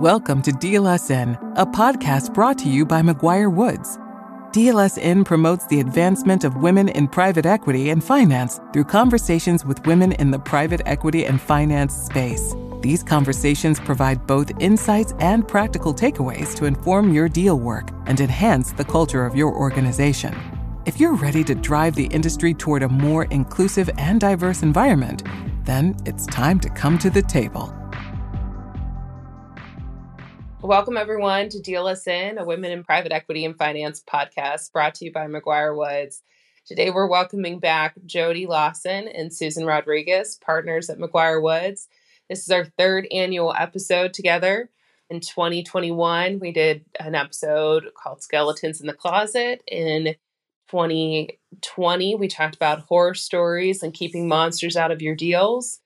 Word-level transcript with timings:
Welcome 0.00 0.40
to 0.42 0.52
Deal 0.52 0.86
Us 0.86 1.10
In, 1.10 1.34
a 1.56 1.66
podcast 1.66 2.32
brought 2.32 2.56
to 2.60 2.70
you 2.70 2.86
by 2.86 3.02
McGuire 3.02 3.52
Woods. 3.52 3.98
Deal 4.50 4.78
Us 4.78 4.96
In 4.96 5.24
promotes 5.24 5.66
the 5.66 5.80
advancement 5.80 6.42
of 6.42 6.56
women 6.56 6.88
in 6.88 7.06
private 7.06 7.44
equity 7.44 7.90
and 7.90 8.02
finance 8.02 8.62
through 8.72 8.84
conversations 8.84 9.66
with 9.66 9.86
women 9.86 10.12
in 10.12 10.30
the 10.30 10.38
private 10.38 10.80
equity 10.86 11.26
and 11.26 11.38
finance 11.38 11.94
space. 11.94 12.54
These 12.80 13.02
conversations 13.02 13.78
provide 13.78 14.26
both 14.26 14.58
insights 14.58 15.12
and 15.18 15.46
practical 15.46 15.92
takeaways 15.92 16.56
to 16.56 16.64
inform 16.64 17.12
your 17.12 17.28
deal 17.28 17.60
work 17.60 17.90
and 18.06 18.18
enhance 18.18 18.72
the 18.72 18.86
culture 18.86 19.26
of 19.26 19.36
your 19.36 19.54
organization. 19.54 20.34
If 20.86 20.98
you're 20.98 21.14
ready 21.14 21.44
to 21.44 21.54
drive 21.54 21.94
the 21.94 22.06
industry 22.06 22.54
toward 22.54 22.84
a 22.84 22.88
more 22.88 23.24
inclusive 23.26 23.90
and 23.98 24.18
diverse 24.18 24.62
environment, 24.62 25.24
then 25.64 25.94
it's 26.06 26.24
time 26.24 26.58
to 26.60 26.70
come 26.70 26.96
to 27.00 27.10
the 27.10 27.20
table. 27.20 27.76
Welcome, 30.62 30.98
everyone, 30.98 31.48
to 31.48 31.58
Deal 31.58 31.86
Us 31.86 32.06
In, 32.06 32.36
a 32.36 32.44
Women 32.44 32.70
in 32.70 32.84
Private 32.84 33.12
Equity 33.12 33.46
and 33.46 33.56
Finance 33.56 34.04
podcast 34.06 34.70
brought 34.72 34.94
to 34.96 35.06
you 35.06 35.12
by 35.12 35.26
McGuireWoods. 35.26 36.20
Today, 36.66 36.90
we're 36.90 37.08
welcoming 37.08 37.58
back 37.58 37.94
Jodie 38.06 38.46
Lawson 38.46 39.08
and 39.08 39.32
Susan 39.32 39.64
Rodriguez, 39.64 40.38
partners 40.44 40.90
at 40.90 40.98
McGuireWoods. 40.98 41.86
This 42.28 42.42
is 42.42 42.50
our 42.50 42.66
third 42.66 43.06
annual 43.10 43.54
episode 43.58 44.12
together. 44.12 44.68
In 45.08 45.20
2021, 45.20 46.38
we 46.38 46.52
did 46.52 46.84
an 47.00 47.14
episode 47.14 47.86
called 47.96 48.22
Skeletons 48.22 48.82
in 48.82 48.86
the 48.86 48.92
Closet. 48.92 49.62
In 49.66 50.14
2020, 50.70 52.14
we 52.16 52.28
talked 52.28 52.54
about 52.54 52.80
horror 52.80 53.14
stories 53.14 53.82
and 53.82 53.94
keeping 53.94 54.28
monsters 54.28 54.76
out 54.76 54.90
of 54.90 55.00
your 55.00 55.14
deals. 55.16 55.80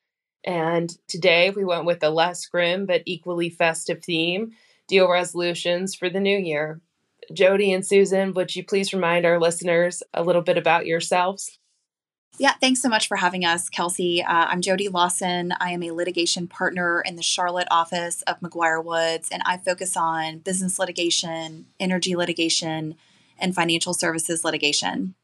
And 0.44 0.94
today 1.08 1.50
we 1.50 1.64
went 1.64 1.86
with 1.86 2.02
a 2.02 2.10
less 2.10 2.46
grim 2.46 2.86
but 2.86 3.02
equally 3.06 3.50
festive 3.50 4.04
theme 4.04 4.52
deal 4.86 5.10
resolutions 5.10 5.94
for 5.94 6.10
the 6.10 6.20
new 6.20 6.38
year. 6.38 6.80
Jodie 7.32 7.74
and 7.74 7.86
Susan, 7.86 8.34
would 8.34 8.54
you 8.54 8.62
please 8.62 8.92
remind 8.92 9.24
our 9.24 9.41
listeners 9.41 10.02
a 10.12 10.22
little 10.22 10.42
bit 10.42 10.58
about 10.58 10.84
yourselves? 10.84 11.58
Yeah, 12.36 12.52
thanks 12.60 12.82
so 12.82 12.88
much 12.88 13.06
for 13.06 13.16
having 13.16 13.44
us, 13.44 13.69
Kelsey. 13.69 14.22
Uh, 14.22 14.46
I'm 14.46 14.60
Jodie 14.60 14.92
Lawson. 14.92 15.54
I 15.60 15.70
am 15.70 15.84
a 15.84 15.92
litigation 15.92 16.48
partner 16.48 17.00
in 17.00 17.14
the 17.14 17.22
Charlotte 17.22 17.69
office 17.70 18.22
of 18.22 18.41
McGuireWoods, 18.41 19.28
and 19.30 19.41
I 19.47 19.56
focus 19.56 19.97
on 19.97 20.38
business 20.38 20.78
litigation, 20.78 21.66
energy 21.78 22.16
litigation, 22.16 22.97
and 23.38 23.54
financial 23.54 23.94
services 23.94 24.44
litigation. 24.44 25.14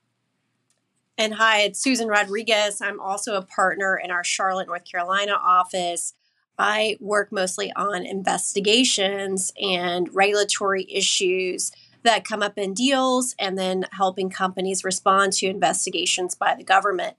And 1.20 1.34
hi, 1.34 1.60
it's 1.64 1.78
Susan 1.78 2.08
Rodriguez. 2.08 2.80
I'm 2.80 2.98
also 2.98 3.34
a 3.34 3.42
partner 3.42 3.94
in 3.94 4.10
our 4.10 4.24
Charlotte, 4.24 4.68
North 4.68 4.90
Carolina 4.90 5.32
office. 5.32 6.14
I 6.58 6.96
work 6.98 7.30
mostly 7.30 7.70
on 7.76 8.06
investigations 8.06 9.52
and 9.60 10.08
regulatory 10.14 10.86
issues 10.88 11.72
that 12.04 12.24
come 12.24 12.42
up 12.42 12.56
in 12.56 12.72
deals 12.72 13.34
and 13.38 13.58
then 13.58 13.84
helping 13.92 14.30
companies 14.30 14.82
respond 14.82 15.34
to 15.34 15.46
investigations 15.46 16.34
by 16.34 16.54
the 16.54 16.64
government. 16.64 17.18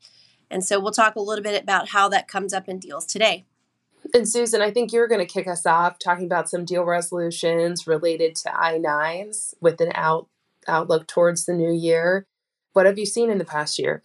And 0.50 0.66
so 0.66 0.80
we'll 0.80 0.92
talk 0.92 1.16
a 1.16 1.22
little 1.22 1.44
bit 1.44 1.62
about 1.62 1.90
how 1.90 2.10
that 2.10 2.28
comes 2.28 2.56
up 2.56 2.68
in 2.68 2.80
deals 2.80 3.06
today. 3.06 3.46
And 4.16 4.28
Susan, 4.28 4.64
I 4.64 4.72
think 4.72 4.92
you're 4.92 5.08
going 5.08 5.22
to 5.22 5.32
kick 5.32 5.48
us 5.48 5.68
off 5.68 6.00
talking 6.00 6.26
about 6.26 6.50
some 6.50 6.66
deal 6.66 6.86
resolutions 6.86 7.86
related 7.86 8.34
to 8.38 8.60
I 8.60 8.80
9s 8.80 9.54
with 9.62 9.80
an 9.80 9.92
out, 9.94 10.28
outlook 10.68 11.06
towards 11.06 11.46
the 11.46 11.54
new 11.54 11.72
year. 11.72 12.26
What 12.73 12.86
have 12.86 12.97
you 12.97 13.05
seen 13.05 13.30
in 13.30 13.38
the 13.38 13.45
past 13.45 13.77
year? 13.77 14.03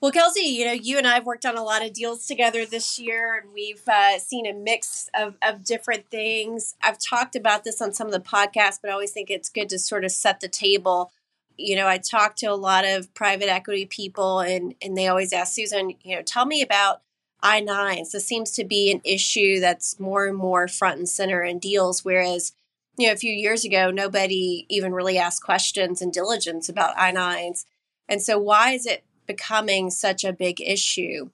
Well, 0.00 0.12
Kelsey, 0.12 0.40
you 0.40 0.64
know, 0.64 0.72
you 0.72 0.96
and 0.96 1.06
I 1.06 1.14
have 1.14 1.26
worked 1.26 1.44
on 1.44 1.58
a 1.58 1.62
lot 1.62 1.84
of 1.84 1.92
deals 1.92 2.26
together 2.26 2.64
this 2.64 2.98
year, 2.98 3.38
and 3.38 3.52
we've 3.52 3.86
uh, 3.86 4.18
seen 4.18 4.46
a 4.46 4.54
mix 4.54 5.10
of, 5.14 5.34
of 5.42 5.62
different 5.62 6.08
things. 6.10 6.74
I've 6.82 6.98
talked 6.98 7.36
about 7.36 7.64
this 7.64 7.82
on 7.82 7.92
some 7.92 8.06
of 8.06 8.14
the 8.14 8.20
podcasts, 8.20 8.78
but 8.80 8.88
I 8.88 8.94
always 8.94 9.10
think 9.10 9.28
it's 9.28 9.50
good 9.50 9.68
to 9.68 9.78
sort 9.78 10.06
of 10.06 10.10
set 10.10 10.40
the 10.40 10.48
table. 10.48 11.12
You 11.58 11.76
know, 11.76 11.86
I 11.86 11.98
talk 11.98 12.36
to 12.36 12.46
a 12.46 12.54
lot 12.54 12.86
of 12.86 13.12
private 13.12 13.50
equity 13.50 13.84
people, 13.84 14.40
and, 14.40 14.74
and 14.80 14.96
they 14.96 15.06
always 15.06 15.34
ask 15.34 15.52
Susan, 15.52 15.90
you 16.02 16.16
know, 16.16 16.22
tell 16.22 16.46
me 16.46 16.62
about 16.62 17.02
I 17.42 17.60
9s. 17.60 18.12
This 18.12 18.26
seems 18.26 18.52
to 18.52 18.64
be 18.64 18.90
an 18.90 19.02
issue 19.04 19.60
that's 19.60 20.00
more 20.00 20.26
and 20.26 20.36
more 20.36 20.66
front 20.66 20.98
and 20.98 21.08
center 21.08 21.42
in 21.42 21.58
deals, 21.58 22.06
whereas 22.06 22.54
you 22.96 23.06
know, 23.06 23.12
a 23.12 23.16
few 23.16 23.32
years 23.32 23.66
ago, 23.66 23.90
nobody 23.90 24.64
even 24.70 24.92
really 24.94 25.18
asked 25.18 25.42
questions 25.42 26.00
and 26.00 26.12
diligence 26.12 26.70
about 26.70 26.98
I 26.98 27.12
9s. 27.12 27.64
And 28.10 28.20
so, 28.20 28.38
why 28.38 28.72
is 28.72 28.86
it 28.86 29.04
becoming 29.26 29.88
such 29.88 30.24
a 30.24 30.32
big 30.32 30.60
issue? 30.60 31.30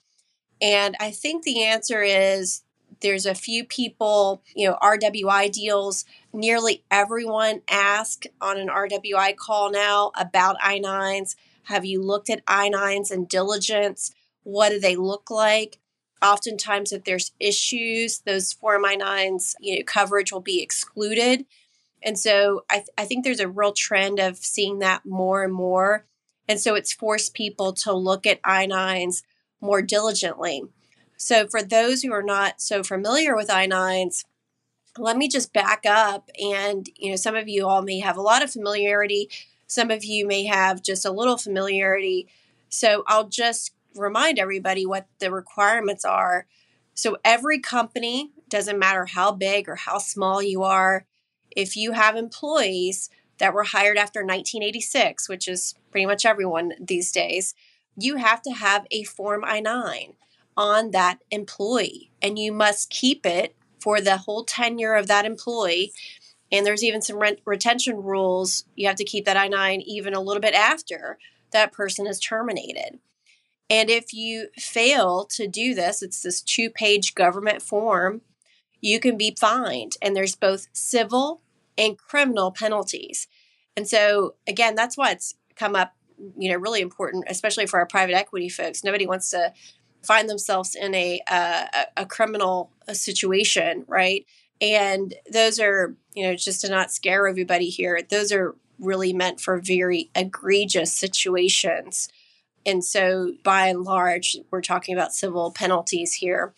And 0.60 0.94
I 1.00 1.10
think 1.10 1.42
the 1.42 1.64
answer 1.64 2.02
is 2.02 2.62
there's 3.00 3.24
a 3.24 3.34
few 3.34 3.64
people, 3.64 4.42
you 4.54 4.68
know, 4.68 4.78
RWI 4.82 5.50
deals. 5.50 6.04
Nearly 6.32 6.84
everyone 6.90 7.62
ask 7.68 8.24
on 8.40 8.58
an 8.58 8.68
RWI 8.68 9.36
call 9.36 9.70
now 9.70 10.12
about 10.16 10.56
I 10.60 10.78
9s. 10.78 11.34
Have 11.64 11.86
you 11.86 12.02
looked 12.02 12.28
at 12.28 12.42
I 12.46 12.70
9s 12.70 13.10
and 13.10 13.28
diligence? 13.28 14.12
What 14.42 14.68
do 14.68 14.78
they 14.78 14.96
look 14.96 15.30
like? 15.30 15.78
Oftentimes, 16.22 16.92
if 16.92 17.04
there's 17.04 17.32
issues, 17.40 18.20
those 18.20 18.52
Form 18.52 18.84
I 18.84 18.96
9s, 18.96 19.54
you 19.60 19.76
know, 19.78 19.84
coverage 19.84 20.30
will 20.30 20.40
be 20.40 20.62
excluded. 20.62 21.46
And 22.02 22.18
so 22.18 22.64
I, 22.70 22.76
th- 22.76 22.88
I 22.98 23.04
think 23.04 23.24
there's 23.24 23.40
a 23.40 23.48
real 23.48 23.72
trend 23.72 24.18
of 24.18 24.36
seeing 24.36 24.78
that 24.78 25.04
more 25.06 25.42
and 25.42 25.52
more 25.52 26.04
and 26.48 26.60
so 26.60 26.74
it's 26.74 26.92
forced 26.92 27.34
people 27.34 27.72
to 27.72 27.92
look 27.92 28.26
at 28.26 28.40
I 28.44 28.66
9s 28.66 29.22
more 29.60 29.82
diligently. 29.82 30.62
So, 31.16 31.46
for 31.46 31.62
those 31.62 32.02
who 32.02 32.12
are 32.12 32.22
not 32.22 32.60
so 32.60 32.82
familiar 32.82 33.34
with 33.34 33.50
I 33.50 33.66
9s, 33.66 34.24
let 34.98 35.16
me 35.16 35.28
just 35.28 35.52
back 35.52 35.84
up. 35.86 36.30
And, 36.42 36.88
you 36.96 37.10
know, 37.10 37.16
some 37.16 37.34
of 37.34 37.48
you 37.48 37.66
all 37.66 37.82
may 37.82 38.00
have 38.00 38.16
a 38.16 38.22
lot 38.22 38.42
of 38.42 38.50
familiarity, 38.50 39.30
some 39.66 39.90
of 39.90 40.04
you 40.04 40.26
may 40.26 40.44
have 40.44 40.82
just 40.82 41.04
a 41.04 41.10
little 41.10 41.38
familiarity. 41.38 42.28
So, 42.68 43.02
I'll 43.06 43.28
just 43.28 43.72
remind 43.94 44.38
everybody 44.38 44.84
what 44.84 45.06
the 45.18 45.30
requirements 45.30 46.04
are. 46.04 46.46
So, 46.94 47.16
every 47.24 47.60
company, 47.60 48.30
doesn't 48.48 48.78
matter 48.78 49.06
how 49.06 49.32
big 49.32 49.68
or 49.68 49.74
how 49.74 49.98
small 49.98 50.42
you 50.42 50.62
are, 50.62 51.06
if 51.50 51.76
you 51.76 51.92
have 51.92 52.16
employees 52.16 53.08
that 53.38 53.54
were 53.54 53.64
hired 53.64 53.98
after 53.98 54.20
1986, 54.20 55.28
which 55.28 55.48
is 55.48 55.74
pretty 55.90 56.06
much 56.06 56.24
everyone 56.24 56.72
these 56.80 57.12
days, 57.12 57.54
you 57.96 58.16
have 58.16 58.42
to 58.42 58.50
have 58.50 58.86
a 58.90 59.04
Form 59.04 59.44
I 59.44 59.60
9 59.60 60.14
on 60.56 60.90
that 60.92 61.18
employee 61.30 62.10
and 62.22 62.38
you 62.38 62.52
must 62.52 62.90
keep 62.90 63.26
it 63.26 63.54
for 63.78 64.00
the 64.00 64.18
whole 64.18 64.44
tenure 64.44 64.94
of 64.94 65.06
that 65.06 65.24
employee. 65.24 65.92
And 66.50 66.64
there's 66.64 66.84
even 66.84 67.02
some 67.02 67.18
rent 67.18 67.40
retention 67.44 68.02
rules. 68.02 68.64
You 68.74 68.86
have 68.86 68.96
to 68.96 69.04
keep 69.04 69.24
that 69.24 69.36
I 69.36 69.48
9 69.48 69.80
even 69.82 70.14
a 70.14 70.20
little 70.20 70.40
bit 70.40 70.54
after 70.54 71.18
that 71.52 71.72
person 71.72 72.06
is 72.06 72.20
terminated. 72.20 72.98
And 73.68 73.90
if 73.90 74.12
you 74.12 74.48
fail 74.56 75.24
to 75.32 75.48
do 75.48 75.74
this, 75.74 76.02
it's 76.02 76.22
this 76.22 76.40
two 76.40 76.70
page 76.70 77.14
government 77.14 77.62
form, 77.62 78.20
you 78.80 79.00
can 79.00 79.16
be 79.16 79.34
fined. 79.38 79.96
And 80.00 80.14
there's 80.14 80.36
both 80.36 80.68
civil 80.72 81.40
and 81.78 81.98
criminal 81.98 82.50
penalties. 82.50 83.28
And 83.76 83.86
so, 83.88 84.34
again, 84.46 84.74
that's 84.74 84.96
why 84.96 85.10
it's 85.10 85.34
come 85.54 85.76
up, 85.76 85.94
you 86.36 86.50
know, 86.50 86.56
really 86.56 86.80
important, 86.80 87.24
especially 87.28 87.66
for 87.66 87.78
our 87.78 87.86
private 87.86 88.14
equity 88.14 88.48
folks. 88.48 88.84
Nobody 88.84 89.06
wants 89.06 89.30
to 89.30 89.52
find 90.02 90.28
themselves 90.28 90.74
in 90.74 90.94
a 90.94 91.20
uh, 91.28 91.66
a 91.96 92.06
criminal 92.06 92.70
situation, 92.92 93.84
right? 93.86 94.24
And 94.60 95.14
those 95.30 95.60
are, 95.60 95.94
you 96.14 96.26
know, 96.26 96.34
just 96.34 96.62
to 96.62 96.70
not 96.70 96.90
scare 96.90 97.26
everybody 97.26 97.68
here. 97.68 98.00
Those 98.08 98.32
are 98.32 98.54
really 98.78 99.12
meant 99.12 99.40
for 99.40 99.58
very 99.58 100.10
egregious 100.14 100.92
situations. 100.92 102.08
And 102.64 102.84
so, 102.84 103.32
by 103.44 103.68
and 103.68 103.82
large, 103.82 104.36
we're 104.50 104.62
talking 104.62 104.94
about 104.94 105.14
civil 105.14 105.52
penalties 105.52 106.14
here. 106.14 106.54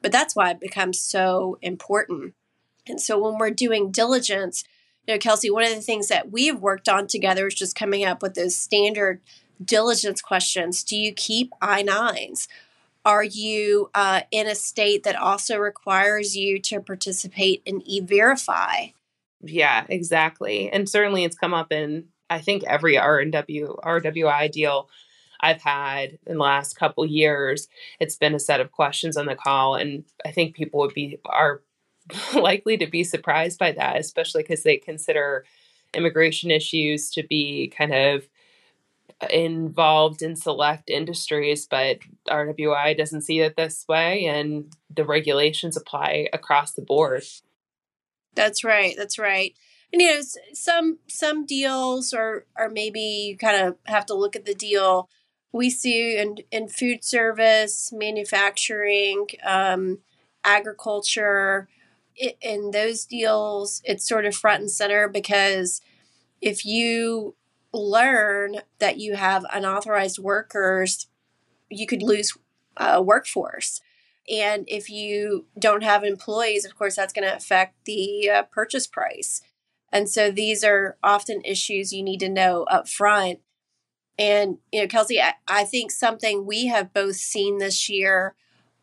But 0.00 0.12
that's 0.12 0.34
why 0.34 0.50
it 0.50 0.60
becomes 0.60 1.00
so 1.00 1.58
important. 1.62 2.34
And 2.86 3.00
so, 3.00 3.18
when 3.18 3.38
we're 3.38 3.50
doing 3.50 3.90
diligence, 3.90 4.64
you 5.06 5.14
know, 5.14 5.18
Kelsey, 5.18 5.50
one 5.50 5.64
of 5.64 5.70
the 5.70 5.80
things 5.80 6.08
that 6.08 6.30
we've 6.30 6.58
worked 6.58 6.88
on 6.88 7.06
together 7.06 7.46
is 7.46 7.54
just 7.54 7.76
coming 7.76 8.04
up 8.04 8.22
with 8.22 8.34
those 8.34 8.56
standard 8.56 9.20
diligence 9.64 10.20
questions. 10.20 10.82
Do 10.82 10.96
you 10.96 11.12
keep 11.12 11.52
I 11.60 11.82
9s? 11.82 12.48
Are 13.04 13.24
you 13.24 13.90
uh, 13.94 14.22
in 14.30 14.46
a 14.46 14.54
state 14.54 15.02
that 15.02 15.16
also 15.16 15.58
requires 15.58 16.36
you 16.36 16.60
to 16.60 16.80
participate 16.80 17.62
in 17.64 17.82
e 17.82 18.00
verify? 18.00 18.88
Yeah, 19.42 19.84
exactly. 19.88 20.70
And 20.70 20.88
certainly 20.88 21.24
it's 21.24 21.36
come 21.36 21.52
up 21.52 21.72
in, 21.72 22.06
I 22.30 22.40
think, 22.40 22.62
every 22.64 22.94
RW, 22.94 23.82
RWI 23.82 24.52
deal 24.52 24.88
I've 25.40 25.62
had 25.62 26.18
in 26.26 26.34
the 26.34 26.42
last 26.44 26.78
couple 26.78 27.04
years. 27.04 27.66
It's 27.98 28.16
been 28.16 28.36
a 28.36 28.40
set 28.40 28.60
of 28.60 28.70
questions 28.70 29.16
on 29.16 29.26
the 29.26 29.34
call. 29.34 29.74
And 29.74 30.04
I 30.24 30.30
think 30.30 30.54
people 30.54 30.78
would 30.78 30.94
be, 30.94 31.18
are 31.26 31.62
likely 32.34 32.76
to 32.78 32.86
be 32.86 33.04
surprised 33.04 33.58
by 33.58 33.72
that, 33.72 33.98
especially 33.98 34.42
because 34.42 34.62
they 34.62 34.76
consider 34.76 35.44
immigration 35.94 36.50
issues 36.50 37.10
to 37.10 37.22
be 37.22 37.72
kind 37.76 37.94
of 37.94 38.28
uh, 39.20 39.26
involved 39.30 40.22
in 40.22 40.36
select 40.36 40.90
industries, 40.90 41.66
but 41.66 41.98
RWI 42.28 42.96
doesn't 42.96 43.22
see 43.22 43.40
it 43.40 43.56
this 43.56 43.84
way, 43.88 44.26
and 44.26 44.74
the 44.94 45.04
regulations 45.04 45.76
apply 45.76 46.28
across 46.32 46.72
the 46.72 46.82
board. 46.82 47.24
That's 48.34 48.64
right. 48.64 48.94
That's 48.96 49.18
right. 49.18 49.54
And 49.92 50.00
you 50.00 50.14
know, 50.14 50.22
some 50.54 50.98
some 51.06 51.44
deals 51.44 52.14
are 52.14 52.46
are 52.56 52.70
maybe 52.70 53.00
you 53.00 53.36
kind 53.36 53.68
of 53.68 53.76
have 53.84 54.06
to 54.06 54.14
look 54.14 54.34
at 54.34 54.46
the 54.46 54.54
deal. 54.54 55.08
We 55.52 55.68
see 55.68 56.16
in 56.16 56.36
in 56.50 56.68
food 56.68 57.04
service, 57.04 57.92
manufacturing, 57.92 59.26
um, 59.44 59.98
agriculture, 60.44 61.68
it, 62.16 62.36
in 62.40 62.70
those 62.70 63.04
deals, 63.04 63.82
it's 63.84 64.08
sort 64.08 64.24
of 64.24 64.34
front 64.34 64.60
and 64.60 64.70
center 64.70 65.08
because 65.08 65.80
if 66.40 66.64
you 66.64 67.34
learn 67.72 68.56
that 68.78 68.98
you 68.98 69.14
have 69.16 69.44
unauthorized 69.52 70.18
workers, 70.18 71.06
you 71.70 71.86
could 71.86 72.02
lose 72.02 72.36
uh, 72.76 73.02
workforce. 73.04 73.80
And 74.30 74.64
if 74.68 74.88
you 74.88 75.46
don't 75.58 75.82
have 75.82 76.04
employees, 76.04 76.64
of 76.64 76.76
course, 76.76 76.96
that's 76.96 77.12
going 77.12 77.28
to 77.28 77.36
affect 77.36 77.84
the 77.84 78.30
uh, 78.30 78.42
purchase 78.44 78.86
price. 78.86 79.42
And 79.90 80.08
so 80.08 80.30
these 80.30 80.64
are 80.64 80.96
often 81.02 81.42
issues 81.44 81.92
you 81.92 82.02
need 82.02 82.20
to 82.20 82.28
know 82.28 82.64
up 82.64 82.88
front. 82.88 83.40
And, 84.18 84.58
you 84.70 84.82
know, 84.82 84.86
Kelsey, 84.86 85.20
I, 85.20 85.34
I 85.48 85.64
think 85.64 85.90
something 85.90 86.46
we 86.46 86.66
have 86.66 86.94
both 86.94 87.16
seen 87.16 87.58
this 87.58 87.88
year 87.88 88.34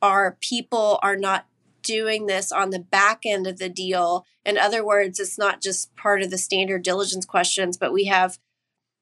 are 0.02 0.38
people 0.40 1.00
are 1.02 1.16
not 1.16 1.46
doing 1.81 2.26
this 2.26 2.52
on 2.52 2.70
the 2.70 2.80
back 2.80 3.22
end 3.26 3.48
of 3.48 3.58
the 3.58 3.70
deal. 3.70 4.26
In 4.46 4.58
other 4.58 4.86
words, 4.86 5.20
it's 5.20 5.38
not 5.38 5.62
just 5.62 5.96
part 5.96 6.22
of 6.22 6.31
the 6.31 6.38
standard 6.38 6.84
diligence 6.84 7.26
questions, 7.26 7.78
but 7.78 7.94
we 7.94 8.06
have 8.06 8.40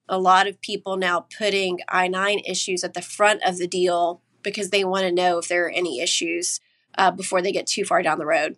a 0.10 0.18
lot 0.18 0.48
of 0.48 0.62
people 0.62 0.98
now 0.98 1.28
putting 1.38 1.80
I 1.90 2.08
9 2.08 2.40
issues 2.40 2.84
at 2.84 2.94
the 2.94 3.02
front 3.02 3.42
of 3.46 3.58
the 3.58 3.68
deal 3.68 4.22
because 4.42 4.70
they 4.70 4.84
want 4.84 5.04
to 5.04 5.12
know 5.12 5.40
if 5.40 5.48
there 5.48 5.66
are 5.66 5.70
any 5.70 6.00
issues 6.00 6.60
uh, 6.98 7.12
before 7.12 7.42
they 7.42 7.52
get 7.52 7.68
too 7.68 7.84
far 7.84 8.02
down 8.02 8.18
the 8.18 8.26
road. 8.26 8.58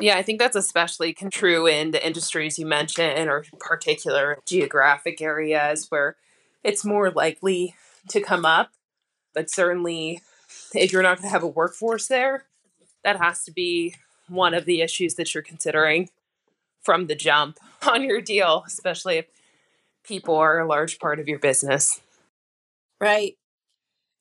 Yeah, 0.00 0.16
I 0.16 0.22
think 0.22 0.40
that's 0.40 0.56
especially 0.56 1.14
true 1.14 1.66
in 1.68 1.92
the 1.92 2.04
industries 2.04 2.58
you 2.58 2.66
mentioned 2.66 3.28
or 3.28 3.44
particular 3.60 4.38
geographic 4.44 5.22
areas 5.22 5.86
where 5.88 6.16
it's 6.64 6.84
more 6.84 7.10
likely 7.10 7.76
to 8.08 8.20
come 8.20 8.44
up. 8.44 8.70
But 9.34 9.50
certainly, 9.50 10.20
if 10.74 10.92
you're 10.92 11.02
not 11.02 11.18
going 11.18 11.28
to 11.28 11.32
have 11.32 11.44
a 11.44 11.48
workforce 11.48 12.08
there, 12.08 12.46
that 13.04 13.18
has 13.18 13.44
to 13.44 13.52
be 13.52 13.94
one 14.28 14.54
of 14.54 14.64
the 14.64 14.80
issues 14.80 15.14
that 15.14 15.34
you're 15.34 15.42
considering 15.42 16.10
from 16.82 17.06
the 17.06 17.14
jump 17.14 17.58
on 17.88 18.02
your 18.02 18.20
deal, 18.20 18.64
especially 18.66 19.18
if 19.18 19.26
people 20.02 20.36
are 20.36 20.60
a 20.60 20.66
large 20.66 20.98
part 20.98 21.20
of 21.20 21.28
your 21.28 21.38
business. 21.38 22.00
Right. 23.00 23.36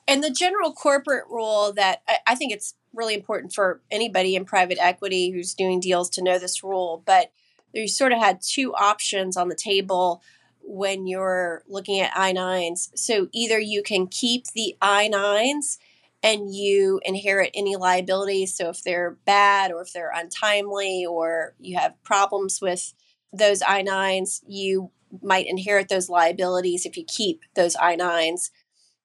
And 0.08 0.24
the 0.24 0.32
general 0.32 0.74
corporate 0.74 1.26
rule 1.30 1.74
that 1.74 2.02
I, 2.08 2.18
I 2.28 2.36
think 2.36 2.52
it's 2.52 2.76
really 2.94 3.16
important 3.16 3.54
for 3.54 3.82
anybody 3.90 4.36
in 4.36 4.46
private 4.46 4.78
equity 4.80 5.32
who's 5.32 5.54
doing 5.54 5.80
deals 5.80 6.10
to 6.12 6.24
know 6.24 6.38
this 6.38 6.64
rule, 6.64 7.02
but 7.06 7.32
you 7.74 7.88
sort 7.88 8.12
of 8.12 8.20
had 8.20 8.40
two 8.42 8.74
options 8.76 9.36
on 9.36 9.50
the 9.50 9.56
table 9.56 10.22
when 10.62 11.08
you're 11.08 11.64
looking 11.68 12.00
at 12.00 12.14
I9s. 12.14 12.92
So 12.96 13.28
either 13.32 13.60
you 13.60 13.82
can 13.82 14.08
keep 14.08 14.48
the 14.48 14.78
I9s 14.82 15.78
and 16.24 16.56
you 16.56 17.02
inherit 17.04 17.52
any 17.54 17.76
liabilities. 17.76 18.56
So 18.56 18.70
if 18.70 18.82
they're 18.82 19.18
bad 19.26 19.72
or 19.72 19.82
if 19.82 19.92
they're 19.92 20.14
untimely 20.16 21.06
or 21.06 21.54
you 21.60 21.78
have 21.78 22.02
problems 22.04 22.62
with 22.62 22.94
those 23.34 23.62
I9s, 23.62 24.42
you 24.48 24.90
might 25.22 25.48
inherit 25.48 25.90
those 25.90 26.10
liabilities 26.10 26.86
if 26.86 26.98
you 26.98 27.04
keep 27.06 27.42
those 27.56 27.76
I9s. 27.76 28.50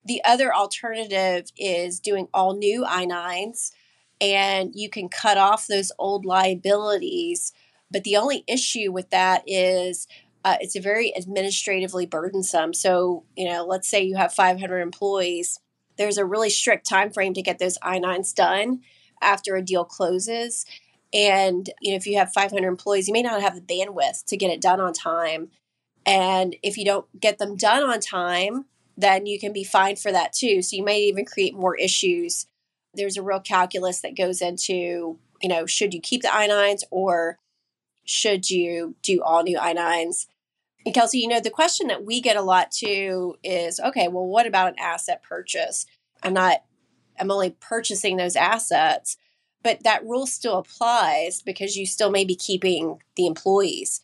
The 0.05 0.21
other 0.23 0.55
alternative 0.55 1.51
is 1.57 1.99
doing 1.99 2.29
all 2.33 2.55
new 2.55 2.85
I 2.85 3.05
9s, 3.05 3.71
and 4.21 4.71
you 4.73 4.89
can 4.89 5.09
cut 5.09 5.37
off 5.37 5.67
those 5.67 5.91
old 5.99 6.25
liabilities. 6.25 7.51
But 7.91 8.05
the 8.05 8.15
only 8.15 8.43
issue 8.47 8.91
with 8.91 9.09
that 9.09 9.43
is 9.45 10.07
uh, 10.45 10.55
it's 10.61 10.75
a 10.75 10.81
very 10.81 11.15
administratively 11.17 12.05
burdensome. 12.05 12.73
So, 12.73 13.25
you 13.35 13.47
know, 13.47 13.65
let's 13.65 13.89
say 13.89 14.01
you 14.01 14.15
have 14.15 14.33
500 14.33 14.79
employees, 14.79 15.59
there's 15.99 16.17
a 16.17 16.25
really 16.25 16.49
strict 16.49 16.87
time 16.87 17.11
frame 17.11 17.33
to 17.35 17.41
get 17.41 17.59
those 17.59 17.77
I 17.83 17.99
9s 17.99 18.33
done 18.33 18.79
after 19.21 19.55
a 19.55 19.61
deal 19.61 19.83
closes. 19.83 20.65
And 21.13 21.69
you 21.81 21.91
know, 21.91 21.97
if 21.97 22.07
you 22.07 22.17
have 22.17 22.31
500 22.31 22.65
employees, 22.65 23.07
you 23.07 23.13
may 23.13 23.21
not 23.21 23.41
have 23.41 23.53
the 23.53 23.61
bandwidth 23.61 24.23
to 24.25 24.37
get 24.37 24.49
it 24.49 24.61
done 24.61 24.79
on 24.79 24.93
time. 24.93 25.49
And 26.05 26.55
if 26.63 26.77
you 26.77 26.85
don't 26.85 27.05
get 27.19 27.37
them 27.37 27.57
done 27.57 27.83
on 27.83 27.99
time, 27.99 28.65
then 28.97 29.25
you 29.25 29.39
can 29.39 29.51
be 29.51 29.63
fined 29.65 29.99
for 29.99 30.11
that 30.11 30.31
too. 30.31 30.61
So 30.61 30.77
you 30.77 30.83
may 30.83 31.01
even 31.01 31.25
create 31.25 31.53
more 31.53 31.75
issues. 31.75 32.47
There's 32.93 33.17
a 33.17 33.21
real 33.21 33.41
calculus 33.41 33.99
that 33.99 34.17
goes 34.17 34.41
into, 34.41 35.19
you 35.41 35.49
know, 35.49 35.65
should 35.65 35.93
you 35.93 35.99
keep 35.99 36.21
the 36.21 36.29
I9s 36.29 36.83
or 36.91 37.39
should 38.05 38.49
you 38.49 38.95
do 39.03 39.21
all 39.21 39.43
new 39.43 39.57
I9s? 39.57 40.27
And 40.85 40.95
Kelsey, 40.95 41.19
you 41.19 41.27
know, 41.27 41.39
the 41.39 41.49
question 41.49 41.87
that 41.87 42.05
we 42.05 42.21
get 42.21 42.37
a 42.37 42.41
lot 42.41 42.71
too 42.71 43.35
is 43.43 43.79
okay, 43.79 44.07
well, 44.07 44.25
what 44.25 44.47
about 44.47 44.69
an 44.69 44.79
asset 44.79 45.21
purchase? 45.23 45.85
I'm 46.23 46.33
not, 46.33 46.63
I'm 47.19 47.31
only 47.31 47.51
purchasing 47.59 48.17
those 48.17 48.35
assets, 48.35 49.17
but 49.63 49.83
that 49.83 50.03
rule 50.03 50.25
still 50.25 50.57
applies 50.57 51.41
because 51.41 51.75
you 51.75 51.85
still 51.85 52.11
may 52.11 52.23
be 52.23 52.35
keeping 52.35 52.99
the 53.15 53.27
employees. 53.27 54.01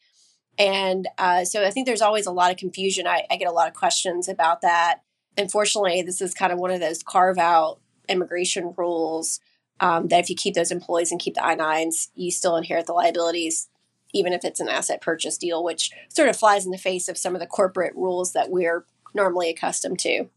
And 0.57 1.07
uh, 1.18 1.45
so 1.45 1.66
I 1.66 1.72
think 1.72 1.86
there's 1.86 2.01
always 2.01 2.25
a 2.25 2.31
lot 2.31 2.51
of 2.51 2.57
confusion. 2.57 3.07
I, 3.07 3.25
I 3.30 3.38
get 3.38 3.48
a 3.48 3.54
lot 3.54 3.68
of 3.68 3.74
questions 3.74 4.28
about 4.28 4.62
that. 4.62 5.01
Unfortunately, 5.38 6.01
this 6.01 6.21
is 6.21 6.33
kind 6.33 6.54
of 6.54 6.60
one 6.60 6.71
of 6.71 6.80
those 6.80 7.04
carve 7.04 7.38
out 7.38 7.80
immigration 8.07 8.74
rules 8.78 9.39
um, 9.80 10.07
that 10.07 10.19
if 10.19 10.30
you 10.30 10.36
keep 10.36 10.54
those 10.54 10.71
employees 10.71 11.12
and 11.12 11.19
keep 11.19 11.36
the 11.36 11.45
I 11.45 11.56
9s, 11.56 12.10
you 12.16 12.31
still 12.31 12.56
inherit 12.56 12.86
the 12.86 12.94
liabilities, 12.94 13.68
even 14.16 14.34
if 14.34 14.46
it's 14.46 14.62
an 14.62 14.70
asset 14.70 15.02
purchase 15.02 15.38
deal, 15.38 15.64
which 15.64 15.92
sort 16.10 16.30
of 16.30 16.38
flies 16.38 16.66
in 16.66 16.72
the 16.72 16.78
face 16.78 17.10
of 17.10 17.18
some 17.18 17.36
of 17.36 17.42
the 17.42 17.48
corporate 17.48 17.94
rules 17.96 18.32
that 18.32 18.50
we're 18.50 18.86
normally 19.14 19.50
accustomed 19.50 20.00
to. 20.00 20.28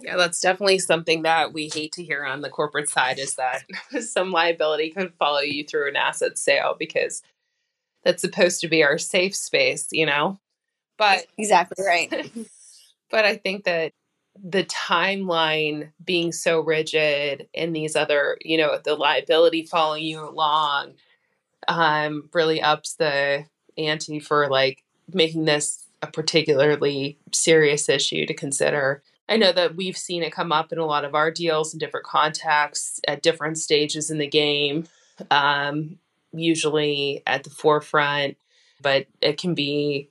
Yeah, 0.00 0.16
that's 0.16 0.40
definitely 0.40 0.78
something 0.78 1.22
that 1.22 1.52
we 1.52 1.70
hate 1.72 1.92
to 1.92 2.04
hear 2.04 2.24
on 2.24 2.42
the 2.42 2.50
corporate 2.50 2.90
side 2.90 3.18
is 3.18 3.36
that 3.36 3.62
some 4.00 4.30
liability 4.30 4.90
could 4.90 5.14
follow 5.14 5.40
you 5.40 5.64
through 5.64 5.88
an 5.88 5.96
asset 5.96 6.36
sale 6.36 6.76
because 6.78 7.22
that's 8.04 8.20
supposed 8.20 8.60
to 8.60 8.68
be 8.68 8.82
our 8.82 8.98
safe 8.98 9.34
space, 9.34 9.88
you 9.90 10.04
know? 10.04 10.38
But 10.98 11.26
exactly 11.38 11.84
right. 11.84 12.30
but 13.10 13.24
I 13.24 13.36
think 13.36 13.64
that 13.64 13.92
the 14.42 14.64
timeline 14.64 15.92
being 16.04 16.32
so 16.32 16.60
rigid 16.60 17.48
and 17.54 17.74
these 17.74 17.96
other, 17.96 18.36
you 18.42 18.58
know, 18.58 18.78
the 18.82 18.96
liability 18.96 19.64
following 19.64 20.04
you 20.04 20.28
along 20.28 20.94
um 21.68 22.28
really 22.32 22.60
ups 22.60 22.94
the 22.94 23.44
ante 23.76 24.20
for 24.20 24.48
like 24.48 24.84
making 25.12 25.44
this 25.44 25.86
a 26.02 26.06
particularly 26.06 27.18
serious 27.32 27.88
issue 27.88 28.26
to 28.26 28.34
consider. 28.34 29.02
I 29.28 29.36
know 29.38 29.52
that 29.52 29.74
we've 29.74 29.96
seen 29.96 30.22
it 30.22 30.32
come 30.32 30.52
up 30.52 30.70
in 30.72 30.78
a 30.78 30.84
lot 30.84 31.04
of 31.04 31.14
our 31.14 31.30
deals 31.30 31.72
in 31.72 31.78
different 31.78 32.04
contexts 32.04 33.00
at 33.08 33.22
different 33.22 33.56
stages 33.56 34.10
in 34.10 34.18
the 34.18 34.26
game. 34.26 34.86
Um, 35.30 35.98
usually 36.32 37.22
at 37.26 37.44
the 37.44 37.50
forefront, 37.50 38.36
but 38.82 39.06
it 39.20 39.38
can 39.38 39.54
be 39.54 40.10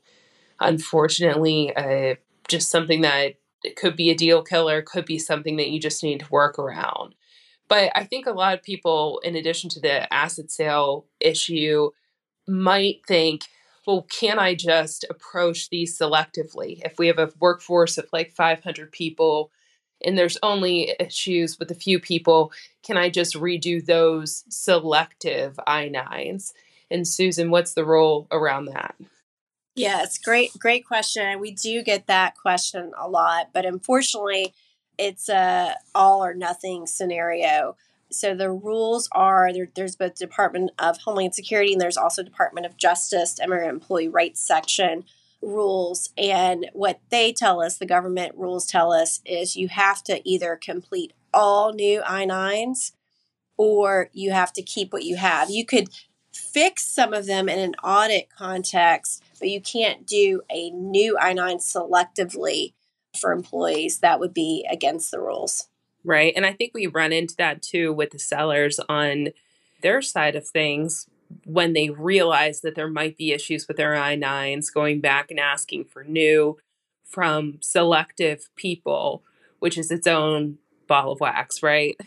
unfortunately 0.59 1.75
uh, 1.75 2.15
just 2.47 2.69
something 2.69 3.01
that 3.01 3.35
could 3.75 3.95
be 3.95 4.09
a 4.09 4.15
deal 4.15 4.41
killer, 4.41 4.81
could 4.81 5.05
be 5.05 5.19
something 5.19 5.57
that 5.57 5.69
you 5.69 5.79
just 5.79 6.03
need 6.03 6.21
to 6.21 6.31
work 6.31 6.57
around. 6.57 7.15
But 7.67 7.91
I 7.95 8.03
think 8.03 8.27
a 8.27 8.31
lot 8.31 8.53
of 8.53 8.63
people, 8.63 9.19
in 9.23 9.35
addition 9.35 9.69
to 9.71 9.79
the 9.79 10.11
asset 10.13 10.51
sale 10.51 11.05
issue, 11.19 11.91
might 12.47 13.01
think, 13.07 13.45
well, 13.87 14.03
can 14.03 14.39
I 14.39 14.53
just 14.53 15.05
approach 15.09 15.69
these 15.69 15.97
selectively? 15.97 16.81
If 16.85 16.97
we 16.97 17.07
have 17.07 17.19
a 17.19 17.31
workforce 17.39 17.97
of 17.97 18.07
like 18.13 18.31
500 18.31 18.91
people, 18.91 19.51
and 20.05 20.17
there's 20.17 20.37
only 20.43 20.93
issues 20.99 21.57
with 21.57 21.71
a 21.71 21.75
few 21.75 21.99
people, 21.99 22.51
can 22.83 22.97
I 22.97 23.09
just 23.09 23.35
redo 23.35 23.83
those 23.83 24.43
selective 24.49 25.59
I 25.65 25.89
9s? 25.89 26.51
And 26.91 27.07
Susan, 27.07 27.49
what's 27.49 27.73
the 27.73 27.85
role 27.85 28.27
around 28.31 28.65
that? 28.65 28.95
Yes, 29.75 30.17
great, 30.17 30.51
great 30.59 30.85
question. 30.85 31.39
We 31.39 31.51
do 31.51 31.81
get 31.81 32.07
that 32.07 32.35
question 32.37 32.91
a 32.97 33.09
lot, 33.09 33.49
but 33.53 33.65
unfortunately, 33.65 34.53
it's 34.97 35.29
a 35.29 35.75
all 35.93 36.23
or 36.23 36.33
nothing 36.33 36.87
scenario. 36.87 37.75
So 38.11 38.35
the 38.35 38.51
rules 38.51 39.09
are 39.11 39.51
there, 39.51 39.69
there's 39.75 39.95
both 39.95 40.15
Department 40.15 40.71
of 40.77 40.99
Homeland 40.99 41.33
Security 41.33 41.73
and 41.73 41.81
there's 41.81 41.97
also 41.97 42.21
Department 42.23 42.65
of 42.65 42.77
Justice, 42.77 43.39
Immigrant 43.39 43.71
Employee 43.71 44.07
Rights 44.07 44.45
section 44.45 45.05
rules. 45.41 46.09
And 46.17 46.69
what 46.73 46.99
they 47.09 47.33
tell 47.33 47.61
us, 47.61 47.77
the 47.77 47.85
government 47.85 48.35
rules 48.35 48.65
tell 48.65 48.93
us, 48.93 49.21
is 49.25 49.55
you 49.55 49.67
have 49.67 50.03
to 50.03 50.21
either 50.29 50.57
complete 50.61 51.13
all 51.33 51.73
new 51.73 52.01
I 52.05 52.25
9s 52.25 52.91
or 53.57 54.09
you 54.13 54.31
have 54.31 54.53
to 54.53 54.61
keep 54.61 54.93
what 54.93 55.03
you 55.03 55.15
have. 55.17 55.49
You 55.49 55.65
could 55.65 55.89
fix 56.31 56.85
some 56.85 57.13
of 57.13 57.25
them 57.25 57.49
in 57.49 57.59
an 57.59 57.75
audit 57.83 58.29
context, 58.29 59.23
but 59.39 59.49
you 59.49 59.61
can't 59.61 60.05
do 60.05 60.41
a 60.49 60.69
new 60.69 61.17
I 61.17 61.33
9 61.33 61.57
selectively 61.57 62.73
for 63.19 63.31
employees. 63.31 63.99
That 63.99 64.19
would 64.19 64.33
be 64.33 64.65
against 64.71 65.11
the 65.11 65.19
rules. 65.19 65.67
Right. 66.03 66.33
And 66.35 66.45
I 66.45 66.53
think 66.53 66.71
we 66.73 66.87
run 66.87 67.13
into 67.13 67.35
that 67.37 67.61
too 67.61 67.93
with 67.93 68.11
the 68.11 68.19
sellers 68.19 68.79
on 68.89 69.29
their 69.81 70.01
side 70.01 70.35
of 70.35 70.47
things 70.47 71.07
when 71.45 71.73
they 71.73 71.89
realize 71.89 72.61
that 72.61 72.75
there 72.75 72.89
might 72.89 73.17
be 73.17 73.31
issues 73.31 73.67
with 73.67 73.77
their 73.77 73.95
I 73.95 74.15
9s, 74.15 74.73
going 74.73 75.01
back 75.01 75.31
and 75.31 75.39
asking 75.39 75.85
for 75.85 76.03
new 76.03 76.57
from 77.05 77.59
selective 77.61 78.49
people, 78.55 79.23
which 79.59 79.77
is 79.77 79.91
its 79.91 80.07
own 80.07 80.57
ball 80.87 81.11
of 81.11 81.19
wax, 81.19 81.63
right? 81.63 81.99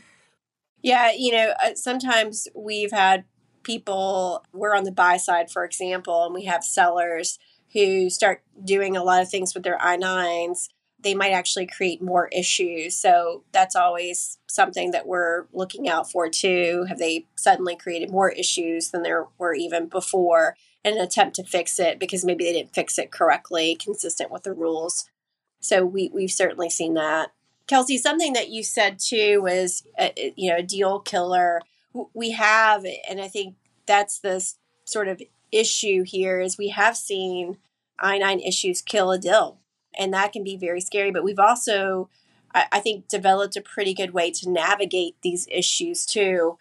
Yeah, 0.82 1.10
you 1.16 1.32
know, 1.32 1.54
uh, 1.64 1.74
sometimes 1.74 2.46
we've 2.54 2.92
had 2.92 3.24
people, 3.62 4.44
we're 4.52 4.76
on 4.76 4.84
the 4.84 4.92
buy 4.92 5.16
side, 5.16 5.50
for 5.50 5.64
example, 5.64 6.24
and 6.24 6.34
we 6.34 6.44
have 6.44 6.62
sellers 6.62 7.38
who 7.72 8.08
start 8.10 8.42
doing 8.64 8.96
a 8.96 9.02
lot 9.02 9.22
of 9.22 9.28
things 9.28 9.54
with 9.54 9.64
their 9.64 9.80
I 9.82 9.96
9s 9.96 10.68
they 11.06 11.14
might 11.14 11.30
actually 11.30 11.68
create 11.68 12.02
more 12.02 12.26
issues. 12.32 12.96
So 12.96 13.44
that's 13.52 13.76
always 13.76 14.38
something 14.48 14.90
that 14.90 15.06
we're 15.06 15.46
looking 15.52 15.88
out 15.88 16.10
for 16.10 16.28
too. 16.28 16.84
Have 16.88 16.98
they 16.98 17.26
suddenly 17.36 17.76
created 17.76 18.10
more 18.10 18.30
issues 18.30 18.90
than 18.90 19.04
there 19.04 19.28
were 19.38 19.54
even 19.54 19.86
before 19.86 20.56
in 20.84 20.94
an 20.94 21.00
attempt 21.00 21.36
to 21.36 21.44
fix 21.44 21.78
it 21.78 22.00
because 22.00 22.24
maybe 22.24 22.42
they 22.42 22.52
didn't 22.52 22.74
fix 22.74 22.98
it 22.98 23.12
correctly, 23.12 23.76
consistent 23.76 24.32
with 24.32 24.42
the 24.42 24.52
rules? 24.52 25.08
So 25.60 25.86
we, 25.86 26.10
we've 26.12 26.32
certainly 26.32 26.70
seen 26.70 26.94
that. 26.94 27.30
Kelsey, 27.68 27.98
something 27.98 28.32
that 28.32 28.48
you 28.48 28.64
said 28.64 28.98
too 28.98 29.42
was, 29.42 29.84
a, 29.96 30.08
uh, 30.08 30.30
you 30.34 30.50
know, 30.50 30.58
a 30.58 30.62
deal 30.64 30.98
killer. 30.98 31.62
We 32.14 32.32
have, 32.32 32.84
and 33.08 33.20
I 33.20 33.28
think 33.28 33.54
that's 33.86 34.18
the 34.18 34.44
sort 34.84 35.06
of 35.06 35.22
issue 35.52 36.02
here 36.02 36.40
is 36.40 36.58
we 36.58 36.70
have 36.70 36.96
seen 36.96 37.58
I 37.96 38.18
9 38.18 38.40
issues 38.40 38.82
kill 38.82 39.12
a 39.12 39.18
deal 39.18 39.60
and 39.96 40.12
that 40.12 40.32
can 40.32 40.44
be 40.44 40.56
very 40.56 40.80
scary. 40.80 41.10
But 41.10 41.24
we've 41.24 41.38
also, 41.38 42.08
I, 42.54 42.66
I 42.72 42.80
think, 42.80 43.08
developed 43.08 43.56
a 43.56 43.60
pretty 43.60 43.94
good 43.94 44.12
way 44.12 44.30
to 44.32 44.50
navigate 44.50 45.16
these 45.22 45.46
issues 45.50 46.06
too. 46.06 46.58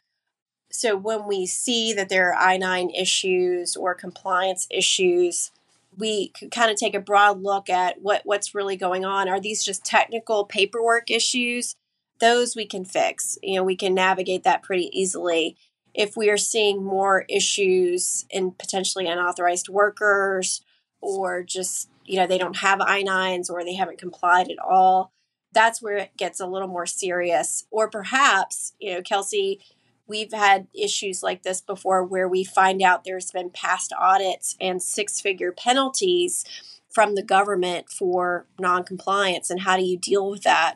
So 0.71 0.97
when 0.97 1.27
we 1.27 1.45
see 1.45 1.93
that 1.93 2.09
there 2.09 2.33
are 2.33 2.35
I 2.35 2.57
9 2.57 2.89
issues 2.89 3.75
or 3.75 3.95
compliance 3.95 4.67
issues, 4.69 5.51
we 5.97 6.29
could 6.29 6.51
kind 6.51 6.69
of 6.69 6.77
take 6.77 6.95
a 6.95 6.99
broad 6.99 7.41
look 7.41 7.69
at 7.69 8.01
what, 8.01 8.21
what's 8.25 8.53
really 8.53 8.75
going 8.75 9.05
on. 9.05 9.29
Are 9.29 9.39
these 9.39 9.63
just 9.63 9.85
technical 9.85 10.43
paperwork 10.43 11.09
issues? 11.09 11.75
Those 12.19 12.55
we 12.55 12.65
can 12.65 12.83
fix. 12.83 13.37
You 13.41 13.55
know, 13.55 13.63
we 13.63 13.75
can 13.75 13.93
navigate 13.93 14.43
that 14.43 14.63
pretty 14.63 14.89
easily. 14.97 15.55
If 15.93 16.17
we 16.17 16.29
are 16.29 16.37
seeing 16.37 16.83
more 16.83 17.25
issues 17.29 18.25
in 18.29 18.51
potentially 18.51 19.07
unauthorized 19.07 19.69
workers 19.69 20.61
or 20.99 21.43
just 21.43 21.89
you 22.05 22.17
know, 22.17 22.27
they 22.27 22.37
don't 22.37 22.57
have 22.57 22.81
I 22.81 23.03
9s 23.03 23.49
or 23.49 23.63
they 23.63 23.75
haven't 23.75 23.97
complied 23.97 24.49
at 24.49 24.59
all. 24.59 25.11
That's 25.53 25.81
where 25.81 25.97
it 25.97 26.17
gets 26.17 26.39
a 26.39 26.47
little 26.47 26.67
more 26.67 26.85
serious. 26.85 27.65
Or 27.71 27.89
perhaps, 27.89 28.73
you 28.79 28.93
know, 28.93 29.01
Kelsey, 29.01 29.61
we've 30.07 30.33
had 30.33 30.67
issues 30.73 31.23
like 31.23 31.43
this 31.43 31.61
before 31.61 32.03
where 32.03 32.27
we 32.27 32.43
find 32.43 32.81
out 32.81 33.03
there's 33.03 33.31
been 33.31 33.49
past 33.49 33.93
audits 33.99 34.55
and 34.59 34.81
six 34.81 35.19
figure 35.19 35.51
penalties 35.51 36.45
from 36.89 37.15
the 37.15 37.23
government 37.23 37.89
for 37.89 38.47
noncompliance. 38.59 39.49
And 39.49 39.61
how 39.61 39.77
do 39.77 39.83
you 39.83 39.97
deal 39.97 40.29
with 40.29 40.43
that? 40.43 40.75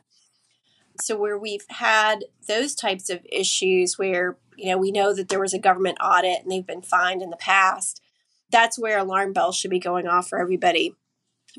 So, 1.02 1.18
where 1.18 1.38
we've 1.38 1.66
had 1.70 2.26
those 2.48 2.76
types 2.76 3.10
of 3.10 3.26
issues 3.32 3.98
where, 3.98 4.38
you 4.58 4.70
know, 4.70 4.78
we 4.78 4.92
know 4.92 5.14
that 5.14 5.30
there 5.30 5.40
was 5.40 5.54
a 5.54 5.60
government 5.60 5.98
audit 6.04 6.42
and 6.42 6.52
they've 6.52 6.66
been 6.66 6.82
fined 6.82 7.22
in 7.22 7.30
the 7.30 7.38
past, 7.38 8.02
that's 8.52 8.78
where 8.78 8.98
alarm 8.98 9.32
bells 9.32 9.56
should 9.56 9.72
be 9.72 9.80
going 9.80 10.08
off 10.08 10.28
for 10.28 10.40
everybody 10.40 10.96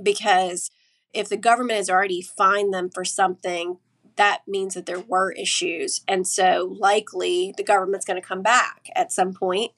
because 0.03 0.71
if 1.13 1.29
the 1.29 1.37
government 1.37 1.77
has 1.77 1.91
already 1.91 2.23
fined 2.23 2.73
them 2.73 2.91
for 2.91 3.05
something, 3.05 3.79
that 4.17 4.43
means 4.47 4.75
that 4.75 4.87
there 4.87 5.01
were 5.01 5.33
issues. 5.33 6.03
And 6.07 6.27
so 6.27 6.77
likely 6.79 7.55
the 7.57 7.65
government's 7.65 8.07
going 8.07 8.21
to 8.21 8.27
come 8.27 8.43
back 8.43 8.89
at 8.95 9.13
some 9.13 9.33
point, 9.33 9.73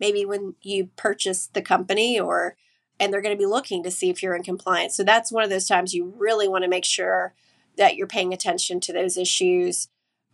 maybe 0.00 0.24
when 0.24 0.54
you 0.62 0.90
purchase 0.96 1.46
the 1.46 1.62
company 1.62 2.18
or 2.18 2.56
and 3.00 3.12
they're 3.12 3.22
going 3.22 3.36
to 3.36 3.40
be 3.40 3.46
looking 3.46 3.82
to 3.84 3.90
see 3.90 4.10
if 4.10 4.22
you're 4.22 4.34
in 4.34 4.42
compliance. 4.42 4.96
So 4.96 5.04
that's 5.04 5.30
one 5.30 5.44
of 5.44 5.50
those 5.50 5.68
times 5.68 5.94
you 5.94 6.12
really 6.16 6.48
want 6.48 6.64
to 6.64 6.70
make 6.70 6.84
sure 6.84 7.34
that 7.76 7.94
you're 7.94 8.08
paying 8.08 8.32
attention 8.32 8.80
to 8.80 8.92
those 8.92 9.16
issues. 9.16 9.88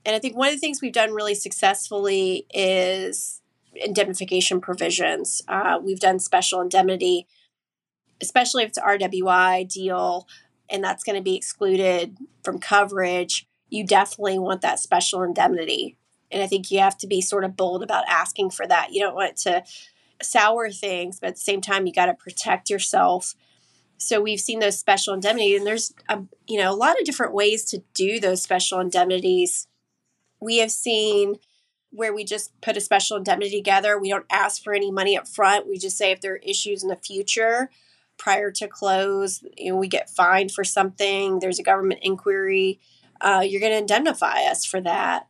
And 0.07 0.17
I 0.17 0.19
think 0.19 0.37
one 0.37 0.49
of 0.49 0.55
the 0.55 0.61
things 0.61 0.81
we've 0.81 0.93
done 0.93 1.13
really 1.13 1.35
successfully 1.35 2.47
is 2.55 3.43
indemnification 3.75 4.61
provisions. 4.61 5.43
Uh, 5.47 5.79
we've 5.83 6.01
done 6.01 6.19
special 6.19 6.61
indemnity 6.61 7.27
especially 8.25 8.65
if 8.65 8.71
it's 8.71 8.79
RWI 8.79 9.69
deal 9.69 10.27
and 10.69 10.83
that's 10.83 11.05
going 11.05 11.17
to 11.17 11.23
be 11.23 11.37
excluded 11.37 12.17
from 12.43 12.59
coverage, 12.59 13.47
you 13.69 13.87
definitely 13.87 14.39
want 14.39 14.63
that 14.63 14.81
special 14.81 15.23
indemnity. 15.23 15.97
And 16.31 16.43
I 16.43 16.47
think 16.47 16.71
you 16.71 16.81
have 16.81 16.99
to 16.99 17.07
be 17.07 17.21
sort 17.21 17.45
of 17.45 17.57
bold 17.57 17.83
about 17.83 18.05
asking 18.09 18.51
for 18.51 18.67
that. 18.67 18.93
You 18.93 19.01
don't 19.01 19.15
want 19.15 19.37
to 19.39 19.63
sour 20.23 20.71
things, 20.71 21.21
but 21.21 21.29
at 21.29 21.35
the 21.35 21.41
same 21.41 21.61
time, 21.61 21.87
you 21.87 21.93
got 21.93 22.07
to 22.07 22.15
protect 22.15 22.71
yourself. 22.71 23.35
So 23.99 24.21
we've 24.21 24.41
seen 24.41 24.59
those 24.59 24.79
special 24.79 25.15
indemnities, 25.15 25.59
and 25.59 25.67
there's 25.67 25.93
a, 26.09 26.23
you 26.47 26.59
know 26.59 26.73
a 26.73 26.75
lot 26.75 26.99
of 26.99 27.07
different 27.07 27.33
ways 27.33 27.65
to 27.67 27.83
do 27.95 28.19
those 28.19 28.43
special 28.43 28.81
indemnities. 28.81 29.69
We 30.41 30.59
have 30.59 30.73
seen 30.73 31.37
where 31.91 32.13
we 32.13 32.25
just 32.25 32.61
put 32.61 32.77
a 32.77 32.81
special 32.81 33.17
indemnity 33.17 33.57
together. 33.57 33.99
We 33.99 34.11
don't 34.11 34.27
ask 34.31 34.63
for 34.63 34.75
any 34.75 34.91
money 34.91 35.17
up 35.17 35.29
front. 35.29 35.69
We 35.69 35.79
just 35.79 35.97
say 35.97 36.11
if 36.11 36.21
there 36.21 36.35
are 36.35 36.39
issues 36.39 36.83
in 36.83 36.89
the 36.89 36.97
future, 36.97 37.71
prior 38.19 38.51
to 38.51 38.69
close, 38.69 39.43
you 39.57 39.73
know, 39.73 39.79
we 39.79 39.89
get 39.89 40.11
fined 40.11 40.53
for 40.53 40.65
something, 40.65 41.39
there's 41.39 41.59
a 41.59 41.65
government 41.65 42.01
inquiry, 42.03 42.81
uh, 43.21 43.43
you're 43.47 43.61
going 43.61 43.73
to 43.73 43.79
indemnify 43.79 44.43
us 44.45 44.65
for 44.65 44.81
that. 44.81 45.27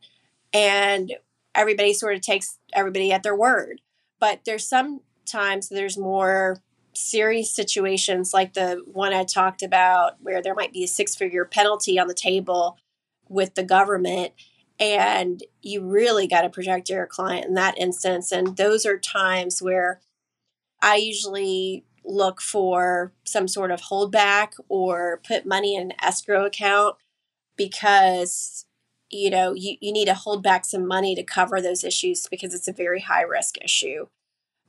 And 0.53 1.13
everybody 1.53 1.93
sort 1.93 2.15
of 2.15 2.21
takes 2.21 2.57
everybody 2.73 3.11
at 3.11 3.23
their 3.23 3.35
word. 3.35 3.81
But 4.19 4.41
there's 4.45 4.67
sometimes 4.67 5.69
there's 5.69 5.97
more 5.97 6.61
serious 6.93 7.53
situations 7.53 8.33
like 8.33 8.53
the 8.53 8.81
one 8.85 9.13
I 9.13 9.23
talked 9.23 9.61
about 9.61 10.15
where 10.21 10.41
there 10.41 10.55
might 10.55 10.73
be 10.73 10.83
a 10.83 10.87
six 10.87 11.15
figure 11.15 11.45
penalty 11.45 11.99
on 11.99 12.07
the 12.07 12.13
table 12.13 12.77
with 13.27 13.55
the 13.55 13.63
government 13.63 14.33
and 14.79 15.43
you 15.61 15.81
really 15.81 16.27
got 16.27 16.41
to 16.41 16.49
protect 16.49 16.89
your 16.89 17.05
client 17.05 17.45
in 17.45 17.53
that 17.55 17.77
instance 17.77 18.31
and 18.31 18.55
those 18.55 18.85
are 18.85 18.97
times 18.97 19.61
where 19.61 19.99
I 20.81 20.95
usually 20.97 21.83
look 22.05 22.41
for 22.41 23.11
some 23.23 23.47
sort 23.47 23.71
of 23.71 23.81
holdback 23.81 24.53
or 24.69 25.21
put 25.27 25.45
money 25.45 25.75
in 25.75 25.83
an 25.83 25.93
escrow 26.01 26.45
account 26.45 26.95
because 27.57 28.65
you 29.09 29.29
know 29.29 29.53
you, 29.53 29.77
you 29.81 29.91
need 29.91 30.05
to 30.05 30.13
hold 30.13 30.43
back 30.43 30.65
some 30.65 30.87
money 30.87 31.15
to 31.15 31.23
cover 31.23 31.61
those 31.61 31.83
issues 31.83 32.27
because 32.29 32.53
it's 32.53 32.67
a 32.67 32.73
very 32.73 33.01
high 33.01 33.21
risk 33.21 33.55
issue. 33.63 34.07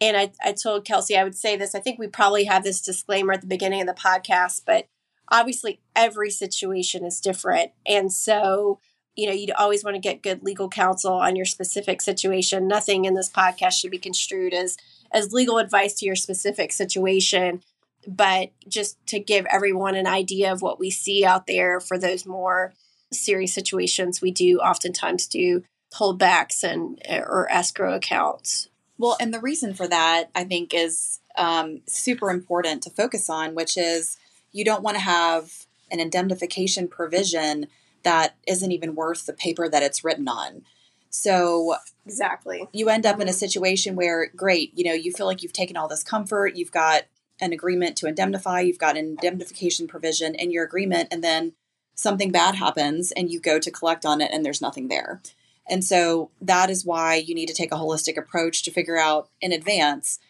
And 0.00 0.16
I, 0.16 0.32
I 0.44 0.52
told 0.52 0.84
kelsey 0.84 1.16
i 1.16 1.24
would 1.24 1.34
say 1.34 1.56
this 1.56 1.74
i 1.74 1.80
think 1.80 1.98
we 1.98 2.06
probably 2.06 2.44
have 2.44 2.64
this 2.64 2.82
disclaimer 2.82 3.32
at 3.32 3.40
the 3.40 3.46
beginning 3.46 3.80
of 3.80 3.86
the 3.86 3.94
podcast 3.94 4.62
but 4.66 4.88
obviously 5.30 5.80
every 5.94 6.30
situation 6.30 7.04
is 7.04 7.20
different. 7.20 7.72
And 7.84 8.12
so 8.12 8.80
you 9.16 9.26
know 9.26 9.32
you'd 9.32 9.50
always 9.52 9.82
want 9.82 9.94
to 9.94 10.00
get 10.00 10.22
good 10.22 10.42
legal 10.42 10.68
counsel 10.68 11.14
on 11.14 11.36
your 11.36 11.46
specific 11.46 12.02
situation 12.02 12.68
nothing 12.68 13.04
in 13.04 13.14
this 13.14 13.30
podcast 13.30 13.72
should 13.72 13.90
be 13.90 13.98
construed 13.98 14.52
as 14.52 14.76
as 15.12 15.32
legal 15.32 15.58
advice 15.58 15.94
to 15.94 16.06
your 16.06 16.16
specific 16.16 16.72
situation, 16.72 17.62
but 18.06 18.50
just 18.68 19.04
to 19.08 19.18
give 19.18 19.46
everyone 19.46 19.94
an 19.94 20.06
idea 20.06 20.52
of 20.52 20.62
what 20.62 20.78
we 20.78 20.90
see 20.90 21.24
out 21.24 21.46
there 21.46 21.80
for 21.80 21.98
those 21.98 22.26
more 22.26 22.74
serious 23.12 23.52
situations, 23.52 24.20
we 24.20 24.30
do 24.30 24.58
oftentimes 24.58 25.26
do 25.26 25.64
holdbacks 25.94 26.62
and 26.62 27.00
or 27.08 27.50
escrow 27.50 27.94
accounts. 27.94 28.68
Well, 28.98 29.16
and 29.20 29.32
the 29.32 29.40
reason 29.40 29.74
for 29.74 29.86
that, 29.88 30.30
I 30.34 30.44
think, 30.44 30.72
is 30.72 31.20
um, 31.36 31.82
super 31.86 32.30
important 32.30 32.82
to 32.82 32.90
focus 32.90 33.28
on, 33.28 33.54
which 33.54 33.76
is 33.76 34.16
you 34.52 34.64
don't 34.64 34.82
want 34.82 34.96
to 34.96 35.02
have 35.02 35.66
an 35.90 36.00
indemnification 36.00 36.88
provision 36.88 37.66
that 38.06 38.36
isn't 38.46 38.70
even 38.70 38.94
worth 38.94 39.26
the 39.26 39.32
paper 39.32 39.68
that 39.68 39.82
it's 39.82 40.04
written 40.04 40.28
on. 40.28 40.62
So 41.10 41.74
exactly, 42.06 42.68
you 42.72 42.88
end 42.88 43.04
up 43.04 43.20
in 43.20 43.28
a 43.28 43.32
situation 43.32 43.96
where, 43.96 44.30
great, 44.36 44.72
you 44.78 44.84
know, 44.84 44.92
you 44.92 45.12
feel 45.12 45.26
like 45.26 45.42
you've 45.42 45.52
taken 45.52 45.76
all 45.76 45.88
this 45.88 46.04
comfort, 46.04 46.54
you've 46.54 46.70
got 46.70 47.02
an 47.40 47.52
agreement 47.52 47.96
to 47.96 48.06
indemnify, 48.06 48.60
you've 48.60 48.78
got 48.78 48.96
an 48.96 49.06
indemnification 49.06 49.88
provision 49.88 50.36
in 50.36 50.52
your 50.52 50.64
agreement, 50.64 51.08
and 51.10 51.24
then 51.24 51.54
something 51.96 52.30
bad 52.30 52.54
happens 52.54 53.10
and 53.10 53.30
you 53.30 53.40
go 53.40 53.58
to 53.58 53.72
collect 53.72 54.06
on 54.06 54.20
it 54.20 54.30
and 54.32 54.44
there's 54.44 54.62
nothing 54.62 54.86
there. 54.86 55.20
And 55.68 55.82
so 55.82 56.30
that 56.40 56.70
is 56.70 56.86
why 56.86 57.16
you 57.16 57.34
need 57.34 57.48
to 57.48 57.54
take 57.54 57.72
a 57.72 57.76
holistic 57.76 58.16
approach 58.16 58.62
to 58.62 58.70
figure 58.70 58.98
out 58.98 59.30
in 59.40 59.50
advance 59.50 60.20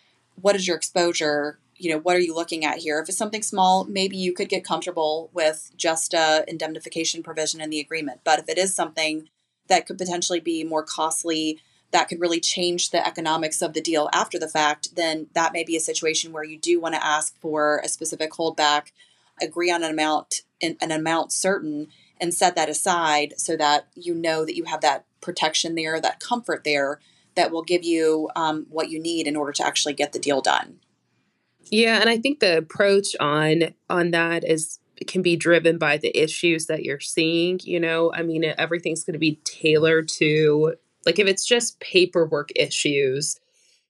what 0.40 0.56
is 0.56 0.66
your 0.66 0.76
exposure 0.76 1.58
you 1.78 1.90
know 1.90 1.98
what 1.98 2.16
are 2.16 2.20
you 2.20 2.34
looking 2.34 2.64
at 2.64 2.78
here 2.78 2.98
if 2.98 3.08
it's 3.08 3.18
something 3.18 3.42
small 3.42 3.84
maybe 3.84 4.16
you 4.16 4.32
could 4.32 4.48
get 4.48 4.64
comfortable 4.64 5.30
with 5.32 5.70
just 5.76 6.14
a 6.14 6.44
indemnification 6.48 7.22
provision 7.22 7.60
in 7.60 7.70
the 7.70 7.80
agreement 7.80 8.20
but 8.24 8.38
if 8.38 8.48
it 8.48 8.58
is 8.58 8.74
something 8.74 9.28
that 9.68 9.86
could 9.86 9.98
potentially 9.98 10.40
be 10.40 10.64
more 10.64 10.82
costly 10.82 11.60
that 11.92 12.08
could 12.08 12.20
really 12.20 12.40
change 12.40 12.90
the 12.90 13.06
economics 13.06 13.62
of 13.62 13.72
the 13.72 13.80
deal 13.80 14.10
after 14.12 14.38
the 14.38 14.48
fact, 14.48 14.96
then 14.96 15.28
that 15.34 15.52
may 15.52 15.64
be 15.64 15.76
a 15.76 15.80
situation 15.80 16.32
where 16.32 16.44
you 16.44 16.58
do 16.58 16.80
want 16.80 16.94
to 16.94 17.04
ask 17.04 17.38
for 17.40 17.80
a 17.84 17.88
specific 17.88 18.32
holdback, 18.32 18.92
agree 19.40 19.70
on 19.70 19.82
an 19.82 19.90
amount 19.90 20.42
an 20.62 20.90
amount 20.90 21.32
certain 21.32 21.88
and 22.18 22.32
set 22.32 22.56
that 22.56 22.70
aside 22.70 23.34
so 23.36 23.58
that 23.58 23.88
you 23.94 24.14
know 24.14 24.46
that 24.46 24.56
you 24.56 24.64
have 24.64 24.80
that 24.80 25.04
protection 25.20 25.74
there, 25.74 26.00
that 26.00 26.18
comfort 26.18 26.64
there 26.64 26.98
that 27.34 27.50
will 27.50 27.62
give 27.62 27.84
you 27.84 28.30
um, 28.34 28.66
what 28.70 28.88
you 28.88 28.98
need 28.98 29.26
in 29.26 29.36
order 29.36 29.52
to 29.52 29.66
actually 29.66 29.92
get 29.92 30.14
the 30.14 30.18
deal 30.18 30.40
done. 30.40 30.78
Yeah, 31.70 32.00
and 32.00 32.08
I 32.08 32.18
think 32.18 32.40
the 32.40 32.58
approach 32.58 33.16
on 33.18 33.74
on 33.90 34.10
that 34.12 34.44
is 34.44 34.78
can 35.06 35.20
be 35.20 35.36
driven 35.36 35.78
by 35.78 35.98
the 35.98 36.16
issues 36.16 36.66
that 36.66 36.84
you're 36.84 37.00
seeing. 37.00 37.60
You 37.62 37.80
know, 37.80 38.12
I 38.14 38.22
mean, 38.22 38.44
everything's 38.58 39.04
going 39.04 39.14
to 39.14 39.18
be 39.18 39.40
tailored 39.44 40.08
to 40.10 40.74
like 41.04 41.18
if 41.18 41.26
it's 41.26 41.46
just 41.46 41.80
paperwork 41.80 42.50
issues. 42.56 43.40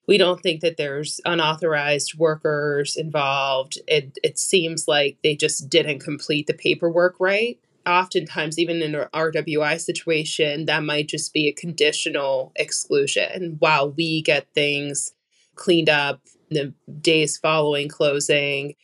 We 0.09 0.19
don't 0.19 0.41
think 0.41 0.61
that 0.61 0.77
there's 0.77 1.21
unauthorized 1.25 2.17
workers 2.17 2.97
involved. 2.97 3.79
It 3.89 4.19
it 4.23 4.39
seems 4.39 4.87
like 4.87 5.19
they 5.23 5.35
just 5.35 5.69
didn't 5.69 5.99
complete 5.99 6.47
the 6.47 6.55
paperwork 6.55 7.17
right. 7.19 7.59
Oftentimes, 7.87 8.59
even 8.59 8.83
in 8.83 8.95
an 8.95 9.09
RWI 9.15 9.81
situation, 9.81 10.67
that 10.67 10.83
might 10.83 11.09
just 11.09 11.33
be 11.33 11.47
a 11.49 11.53
conditional 11.53 12.53
exclusion 12.57 13.57
while 13.59 13.91
we 13.91 14.23
get 14.23 14.49
things 14.55 15.13
cleaned 15.55 15.89
up 15.89 16.21
the 16.51 16.73
days 17.01 17.37
following 17.37 17.89
closing 17.89 18.75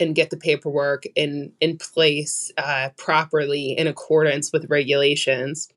and 0.00 0.14
get 0.14 0.30
the 0.30 0.36
paperwork 0.36 1.04
in 1.14 1.52
in 1.60 1.78
place 1.78 2.50
uh, 2.58 2.90
properly 2.96 3.72
in 3.72 3.86
accordance 3.86 4.52
with 4.52 4.70
regulations. 4.70 5.68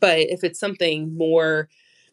But 0.00 0.18
if 0.18 0.44
it's 0.44 0.58
something 0.60 1.16
more 1.16 1.68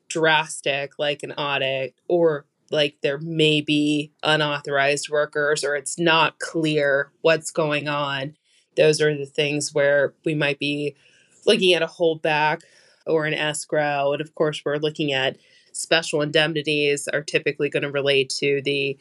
drastic, 0.10 0.94
like 1.00 1.24
an 1.24 1.32
audit, 1.34 1.96
or 2.08 2.46
like 2.72 2.98
there 3.02 3.18
may 3.18 3.62
be 3.62 4.12
unauthorized 4.24 5.10
workers, 5.10 5.64
or 5.64 5.76
it's 5.76 6.00
not 6.00 6.40
clear 6.40 7.12
what's 7.22 7.52
going 7.52 7.88
on, 7.88 8.36
those 8.78 9.02
are 9.02 9.16
the 9.18 9.26
things 9.26 9.74
where 9.74 10.14
we 10.24 10.36
might 10.36 10.60
be 10.60 10.96
looking 11.46 11.74
at 11.74 11.82
a 11.82 11.88
holdback 11.88 12.62
or 13.08 13.26
an 13.26 13.34
escrow. 13.34 14.14
And 14.14 14.22
of 14.22 14.36
course, 14.36 14.62
we're 14.64 14.78
looking 14.78 15.12
at 15.12 15.38
special 15.74 16.22
indemnities 16.22 17.08
are 17.08 17.22
typically 17.22 17.70
going 17.70 17.84
to 17.84 17.92
relate 17.92 18.30
to 18.40 18.62
the 18.64 18.98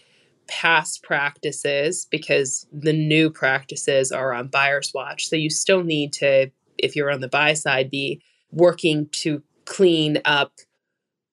past 0.46 1.02
practices 1.02 2.06
because 2.10 2.66
the 2.72 2.92
new 2.92 3.30
practices 3.30 4.10
are 4.10 4.32
on 4.32 4.48
buyer's 4.48 4.92
watch. 4.94 5.28
So 5.28 5.37
you 5.37 5.50
still 5.50 5.84
need 5.84 6.12
to, 6.14 6.50
if 6.78 6.96
you're 6.96 7.10
on 7.10 7.20
the 7.20 7.28
buy 7.28 7.52
side, 7.52 7.90
be 7.90 8.22
working 8.50 9.08
to 9.12 9.42
clean 9.66 10.18
up 10.25 10.54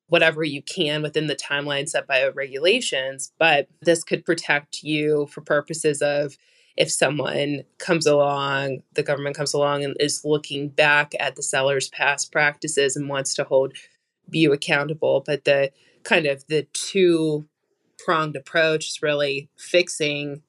whatever 0.08 0.44
you 0.44 0.62
can 0.62 1.02
within 1.02 1.28
the 1.28 1.36
timeline 1.36 1.90
set 1.90 2.06
by 2.06 2.28
regulations. 2.28 3.32
But 3.40 3.68
this 3.82 4.04
could 4.04 4.26
protect 4.26 4.84
you 4.84 5.28
for 5.28 5.42
purposes 5.42 6.02
of 6.02 6.38
if 6.78 6.92
someone 6.92 7.64
comes 7.78 8.06
along, 8.06 8.80
the 8.94 9.04
government 9.04 9.36
comes 9.36 9.54
along 9.54 9.84
and 9.84 9.96
is 10.00 10.26
looking 10.26 10.68
back 10.68 11.14
at 11.20 11.36
the 11.36 11.44
seller's 11.44 11.88
past 11.90 12.32
practices 12.32 12.96
and 12.96 13.08
wants 13.08 13.34
to 13.36 13.46
hold 13.46 13.74
you 14.32 14.54
accountable. 14.54 15.24
But 15.26 15.46
the 15.46 15.72
kind 16.04 16.26
of 16.26 16.46
the 16.48 16.68
two 16.74 17.48
pronged 17.98 18.36
approach 18.36 18.88
is 18.88 19.02
really 19.02 19.50
fixing 19.58 20.42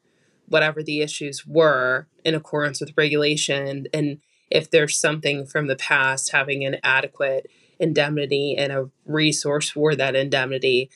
whatever 0.48 0.82
the 0.82 1.00
issues 1.00 1.46
were 1.46 2.06
in 2.24 2.34
accordance 2.34 2.80
with 2.80 2.96
regulation 2.96 3.86
and 3.92 4.18
if 4.50 4.70
there's 4.70 4.98
something 4.98 5.44
from 5.44 5.66
the 5.66 5.76
past 5.76 6.30
having 6.32 6.64
an 6.64 6.76
adequate 6.84 7.48
indemnity 7.78 8.54
and 8.56 8.72
a 8.72 8.88
resource 9.04 9.70
for 9.70 9.94
that 9.94 10.14
indemnity 10.14 10.90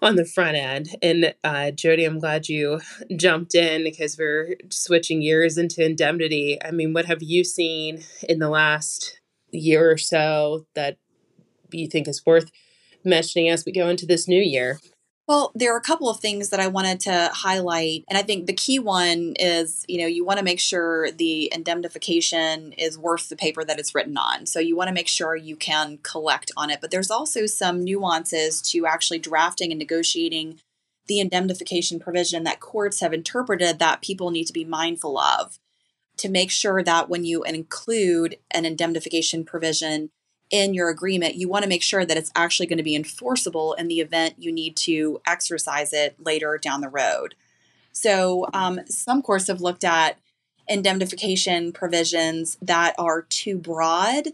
on 0.00 0.16
the 0.16 0.24
front 0.24 0.56
end. 0.56 0.96
And 1.02 1.34
uh, 1.42 1.70
Jodie, 1.74 2.06
I'm 2.06 2.18
glad 2.18 2.48
you 2.48 2.80
jumped 3.16 3.54
in 3.54 3.84
because 3.84 4.16
we're 4.16 4.56
switching 4.70 5.20
gears 5.20 5.58
into 5.58 5.84
indemnity. 5.84 6.58
I 6.64 6.70
mean, 6.70 6.92
what 6.92 7.06
have 7.06 7.22
you 7.22 7.44
seen 7.44 8.04
in 8.28 8.38
the 8.38 8.48
last 8.48 9.20
year 9.50 9.90
or 9.90 9.98
so 9.98 10.66
that 10.74 10.98
you 11.72 11.88
think 11.88 12.08
is 12.08 12.24
worth 12.24 12.50
mentioning 13.04 13.48
as 13.48 13.64
we 13.64 13.72
go 13.72 13.88
into 13.88 14.06
this 14.06 14.28
new 14.28 14.40
year? 14.40 14.78
Well, 15.28 15.52
there 15.54 15.74
are 15.74 15.78
a 15.78 15.82
couple 15.82 16.08
of 16.08 16.20
things 16.20 16.48
that 16.48 16.58
I 16.58 16.68
wanted 16.68 17.00
to 17.00 17.30
highlight. 17.34 18.04
And 18.08 18.16
I 18.16 18.22
think 18.22 18.46
the 18.46 18.54
key 18.54 18.78
one 18.78 19.34
is, 19.38 19.84
you 19.86 20.00
know, 20.00 20.06
you 20.06 20.24
want 20.24 20.38
to 20.38 20.44
make 20.44 20.58
sure 20.58 21.10
the 21.10 21.52
indemnification 21.54 22.72
is 22.72 22.96
worth 22.96 23.28
the 23.28 23.36
paper 23.36 23.62
that 23.62 23.78
it's 23.78 23.94
written 23.94 24.16
on. 24.16 24.46
So 24.46 24.58
you 24.58 24.74
want 24.74 24.88
to 24.88 24.94
make 24.94 25.06
sure 25.06 25.36
you 25.36 25.54
can 25.54 25.98
collect 26.02 26.50
on 26.56 26.70
it. 26.70 26.80
But 26.80 26.90
there's 26.90 27.10
also 27.10 27.44
some 27.44 27.84
nuances 27.84 28.62
to 28.72 28.86
actually 28.86 29.18
drafting 29.18 29.70
and 29.70 29.78
negotiating 29.78 30.60
the 31.08 31.20
indemnification 31.20 32.00
provision 32.00 32.44
that 32.44 32.60
courts 32.60 33.00
have 33.00 33.12
interpreted 33.12 33.78
that 33.78 34.00
people 34.00 34.30
need 34.30 34.46
to 34.46 34.52
be 34.54 34.64
mindful 34.64 35.18
of 35.18 35.58
to 36.16 36.30
make 36.30 36.50
sure 36.50 36.82
that 36.82 37.10
when 37.10 37.24
you 37.24 37.42
include 37.44 38.38
an 38.50 38.64
indemnification 38.64 39.44
provision, 39.44 40.10
in 40.50 40.74
your 40.74 40.88
agreement, 40.88 41.34
you 41.34 41.48
want 41.48 41.62
to 41.62 41.68
make 41.68 41.82
sure 41.82 42.04
that 42.04 42.16
it's 42.16 42.32
actually 42.34 42.66
going 42.66 42.78
to 42.78 42.82
be 42.82 42.96
enforceable 42.96 43.74
in 43.74 43.88
the 43.88 44.00
event 44.00 44.34
you 44.38 44.50
need 44.52 44.76
to 44.76 45.20
exercise 45.26 45.92
it 45.92 46.16
later 46.18 46.58
down 46.58 46.80
the 46.80 46.88
road. 46.88 47.34
So, 47.92 48.46
um, 48.54 48.80
some 48.86 49.22
courts 49.22 49.48
have 49.48 49.60
looked 49.60 49.84
at 49.84 50.18
indemnification 50.68 51.72
provisions 51.72 52.56
that 52.62 52.94
are 52.98 53.22
too 53.22 53.58
broad. 53.58 54.28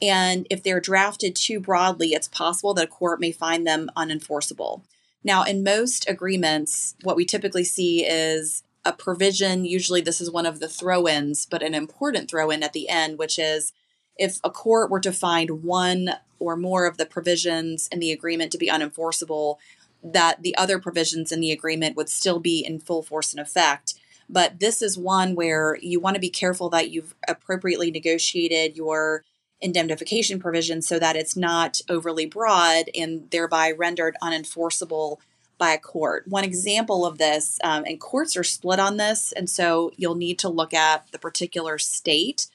And 0.00 0.46
if 0.50 0.62
they're 0.62 0.80
drafted 0.80 1.36
too 1.36 1.60
broadly, 1.60 2.08
it's 2.08 2.28
possible 2.28 2.72
that 2.74 2.84
a 2.84 2.88
court 2.88 3.20
may 3.20 3.32
find 3.32 3.66
them 3.66 3.90
unenforceable. 3.96 4.82
Now, 5.22 5.42
in 5.42 5.62
most 5.62 6.08
agreements, 6.08 6.94
what 7.02 7.16
we 7.16 7.24
typically 7.26 7.64
see 7.64 8.06
is 8.06 8.62
a 8.84 8.92
provision. 8.92 9.66
Usually, 9.66 10.00
this 10.00 10.20
is 10.20 10.30
one 10.30 10.46
of 10.46 10.60
the 10.60 10.68
throw 10.68 11.06
ins, 11.06 11.44
but 11.44 11.62
an 11.62 11.74
important 11.74 12.30
throw 12.30 12.50
in 12.50 12.62
at 12.62 12.72
the 12.72 12.88
end, 12.88 13.18
which 13.18 13.38
is 13.38 13.72
if 14.20 14.38
a 14.44 14.50
court 14.50 14.90
were 14.90 15.00
to 15.00 15.12
find 15.12 15.64
one 15.64 16.10
or 16.38 16.54
more 16.54 16.86
of 16.86 16.98
the 16.98 17.06
provisions 17.06 17.88
in 17.90 17.98
the 17.98 18.12
agreement 18.12 18.52
to 18.52 18.58
be 18.58 18.68
unenforceable, 18.68 19.56
that 20.04 20.42
the 20.42 20.56
other 20.56 20.78
provisions 20.78 21.32
in 21.32 21.40
the 21.40 21.50
agreement 21.50 21.96
would 21.96 22.08
still 22.08 22.38
be 22.38 22.60
in 22.60 22.78
full 22.78 23.02
force 23.02 23.32
and 23.32 23.40
effect. 23.40 23.94
But 24.28 24.60
this 24.60 24.82
is 24.82 24.96
one 24.96 25.34
where 25.34 25.76
you 25.80 26.00
want 26.00 26.14
to 26.14 26.20
be 26.20 26.30
careful 26.30 26.68
that 26.70 26.90
you've 26.90 27.14
appropriately 27.26 27.90
negotiated 27.90 28.76
your 28.76 29.24
indemnification 29.60 30.38
provision 30.38 30.82
so 30.82 30.98
that 30.98 31.16
it's 31.16 31.36
not 31.36 31.80
overly 31.88 32.26
broad 32.26 32.90
and 32.94 33.30
thereby 33.30 33.72
rendered 33.72 34.16
unenforceable 34.22 35.16
by 35.58 35.72
a 35.72 35.78
court. 35.78 36.26
One 36.28 36.44
example 36.44 37.04
of 37.04 37.18
this, 37.18 37.58
um, 37.64 37.84
and 37.86 38.00
courts 38.00 38.36
are 38.36 38.44
split 38.44 38.78
on 38.78 38.98
this, 38.98 39.32
and 39.32 39.48
so 39.48 39.92
you'll 39.96 40.14
need 40.14 40.38
to 40.40 40.48
look 40.48 40.72
at 40.72 41.10
the 41.10 41.18
particular 41.18 41.78
state 41.78 42.46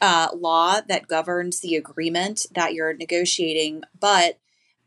uh, 0.00 0.28
law 0.34 0.80
that 0.88 1.08
governs 1.08 1.60
the 1.60 1.76
agreement 1.76 2.46
that 2.54 2.74
you're 2.74 2.94
negotiating, 2.94 3.82
but 3.98 4.38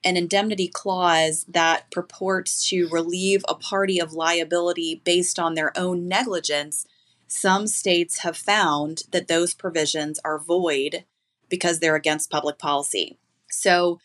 an 0.03 0.15
indemnity 0.15 0.67
clause 0.67 1.45
that 1.49 1.91
purports 1.91 2.67
to 2.69 2.87
relieve 2.89 3.43
a 3.47 3.55
party 3.55 3.99
of 3.99 4.13
liability 4.13 5.01
based 5.03 5.37
on 5.37 5.55
their 5.55 5.77
own 5.77 6.07
negligence, 6.07 6.85
some 7.27 7.67
states 7.67 8.19
have 8.19 8.37
found 8.37 9.03
that 9.11 9.27
those 9.27 9.53
provisions 9.53 10.19
are 10.23 10.39
void 10.39 11.03
because 11.49 11.79
they're 11.79 11.95
against 11.95 12.31
public 12.31 12.57
policy. 12.57 13.17
So 13.49 13.99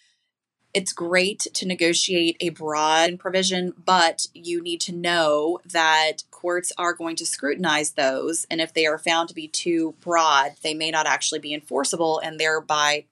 it's 0.74 0.92
great 0.92 1.46
to 1.54 1.66
negotiate 1.66 2.36
a 2.40 2.48
broad 2.48 3.18
provision, 3.20 3.72
but 3.84 4.26
you 4.34 4.60
need 4.60 4.80
to 4.82 4.92
know 4.92 5.60
that 5.64 6.24
courts 6.32 6.72
are 6.76 6.92
going 6.92 7.14
to 7.16 7.24
scrutinize 7.24 7.92
those. 7.92 8.44
And 8.50 8.60
if 8.60 8.74
they 8.74 8.84
are 8.84 8.98
found 8.98 9.28
to 9.28 9.34
be 9.34 9.46
too 9.46 9.94
broad, 10.00 10.56
they 10.62 10.74
may 10.74 10.90
not 10.90 11.06
actually 11.06 11.38
be 11.38 11.54
enforceable 11.54 12.18
and 12.18 12.38
thereby 12.38 13.04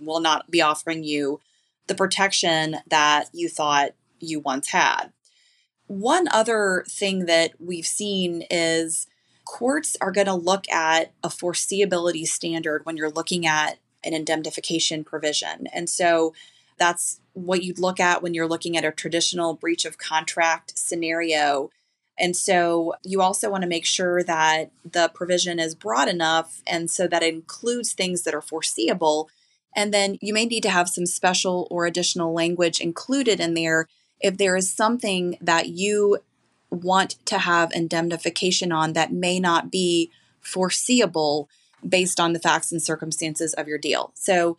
will 0.00 0.20
not 0.20 0.50
be 0.50 0.62
offering 0.62 1.04
you 1.04 1.40
the 1.88 1.94
protection 1.94 2.78
that 2.88 3.28
you 3.34 3.50
thought 3.50 3.90
you 4.18 4.40
once 4.40 4.68
had. 4.68 5.12
One 5.86 6.26
other 6.28 6.84
thing 6.88 7.26
that 7.26 7.52
we've 7.60 7.86
seen 7.86 8.44
is 8.50 9.08
courts 9.44 9.96
are 10.00 10.12
going 10.12 10.26
to 10.26 10.34
look 10.34 10.70
at 10.70 11.12
a 11.22 11.28
foreseeability 11.28 12.26
standard 12.26 12.86
when 12.86 12.96
you're 12.96 13.10
looking 13.10 13.46
at 13.46 13.78
an 14.02 14.14
indemnification 14.14 15.04
provision. 15.04 15.66
And 15.72 15.90
so 15.90 16.32
that's 16.80 17.20
what 17.34 17.62
you'd 17.62 17.78
look 17.78 18.00
at 18.00 18.22
when 18.22 18.34
you're 18.34 18.48
looking 18.48 18.76
at 18.76 18.84
a 18.84 18.90
traditional 18.90 19.54
breach 19.54 19.84
of 19.84 19.98
contract 19.98 20.76
scenario. 20.76 21.70
And 22.18 22.36
so 22.36 22.94
you 23.04 23.22
also 23.22 23.50
want 23.50 23.62
to 23.62 23.68
make 23.68 23.86
sure 23.86 24.24
that 24.24 24.72
the 24.84 25.10
provision 25.14 25.60
is 25.60 25.74
broad 25.74 26.08
enough 26.08 26.62
and 26.66 26.90
so 26.90 27.06
that 27.06 27.22
it 27.22 27.32
includes 27.32 27.92
things 27.92 28.22
that 28.22 28.34
are 28.34 28.42
foreseeable. 28.42 29.28
And 29.76 29.94
then 29.94 30.18
you 30.20 30.32
may 30.32 30.46
need 30.46 30.62
to 30.62 30.70
have 30.70 30.88
some 30.88 31.06
special 31.06 31.68
or 31.70 31.86
additional 31.86 32.32
language 32.32 32.80
included 32.80 33.38
in 33.38 33.54
there 33.54 33.86
if 34.18 34.36
there 34.36 34.56
is 34.56 34.70
something 34.70 35.38
that 35.40 35.68
you 35.68 36.18
want 36.70 37.16
to 37.26 37.38
have 37.38 37.72
indemnification 37.72 38.72
on 38.72 38.94
that 38.94 39.12
may 39.12 39.38
not 39.38 39.70
be 39.70 40.10
foreseeable 40.40 41.48
based 41.86 42.18
on 42.18 42.32
the 42.32 42.38
facts 42.38 42.72
and 42.72 42.82
circumstances 42.82 43.54
of 43.54 43.68
your 43.68 43.78
deal. 43.78 44.12
So 44.14 44.56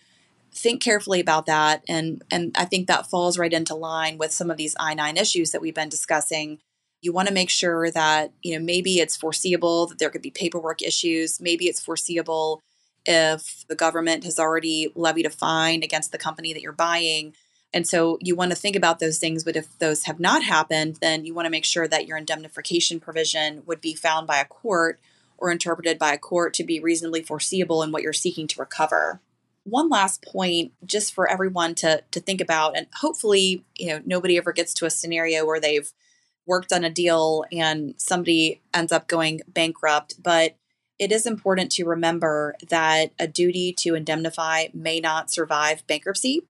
think 0.54 0.82
carefully 0.82 1.20
about 1.20 1.46
that 1.46 1.84
and 1.88 2.24
and 2.30 2.54
I 2.58 2.66
think 2.66 2.88
that 2.88 3.10
falls 3.10 3.38
right 3.38 3.54
into 3.54 3.74
line 3.74 4.18
with 4.18 4.32
some 4.32 4.52
of 4.52 4.58
these 4.58 4.76
I9 4.76 5.20
issues 5.20 5.52
that 5.52 5.62
we've 5.62 5.76
been 5.76 5.90
discussing. 5.90 6.60
You 7.02 7.14
want 7.14 7.30
to 7.30 7.34
make 7.34 7.50
sure 7.50 7.90
that, 7.92 8.32
you 8.44 8.58
know, 8.58 8.64
maybe 8.64 9.00
it's 9.00 9.16
foreseeable 9.16 9.88
that 9.88 9.98
there 9.98 10.10
could 10.10 10.22
be 10.22 10.30
paperwork 10.30 10.82
issues, 10.82 11.42
maybe 11.42 11.66
it's 11.66 11.84
foreseeable 11.84 12.62
if 13.06 13.66
the 13.68 13.76
government 13.76 14.24
has 14.26 14.38
already 14.38 14.92
levied 14.94 15.26
a 15.26 15.32
fine 15.32 15.84
against 15.84 16.12
the 16.12 16.18
company 16.18 16.54
that 16.54 16.62
you're 16.62 16.72
buying. 16.72 17.34
And 17.74 17.88
so 17.88 18.18
you 18.22 18.36
want 18.36 18.52
to 18.52 18.58
think 18.58 18.76
about 18.76 19.00
those 19.00 19.18
things, 19.18 19.44
but 19.44 19.56
if 19.56 19.80
those 19.80 20.04
have 20.04 20.20
not 20.20 20.44
happened, 20.44 20.98
then 21.02 21.26
you 21.26 21.34
want 21.34 21.46
to 21.46 21.52
make 21.52 21.66
sure 21.66 21.88
that 21.88 22.06
your 22.06 22.18
indemnification 22.18 23.00
provision 23.00 23.64
would 23.66 23.82
be 23.82 23.96
found 23.96 24.28
by 24.28 24.40
a 24.40 24.46
court 24.46 25.00
or 25.38 25.50
interpreted 25.52 25.98
by 25.98 26.14
a 26.14 26.18
court 26.18 26.54
to 26.56 26.64
be 26.64 26.80
reasonably 26.80 27.24
foreseeable 27.24 27.82
in 27.82 27.92
what 27.92 28.04
you're 28.04 28.14
seeking 28.14 28.46
to 28.48 28.60
recover. 28.60 29.22
One 29.64 29.90
last 29.90 30.24
point 30.24 30.74
just 30.86 31.14
for 31.14 31.30
everyone 31.30 31.76
to 31.76 32.04
to 32.12 32.20
think 32.20 32.42
about 32.42 32.76
and 32.76 32.88
hopefully, 32.96 33.64
you 33.76 33.90
know, 33.90 34.02
nobody 34.06 34.38
ever 34.38 34.52
gets 34.52 34.74
to 34.76 34.86
a 34.86 34.90
scenario 34.90 35.46
where 35.46 35.60
they've 35.60 35.92
worked 36.48 36.74
on 36.74 36.84
a 36.84 36.90
deal 36.90 37.46
and 37.52 37.94
somebody 37.98 38.62
ends 38.74 38.92
up 38.92 39.08
going 39.08 39.42
bankrupt, 39.48 40.16
but 40.22 40.56
it 41.00 41.12
is 41.12 41.26
important 41.26 41.72
to 41.72 41.86
remember 41.86 42.56
that 42.70 43.12
a 43.18 43.28
duty 43.28 43.74
to 43.80 43.96
indemnify 43.96 44.68
may 44.74 45.00
not 45.00 45.32
survive 45.32 45.86
bankruptcy. 45.88 46.42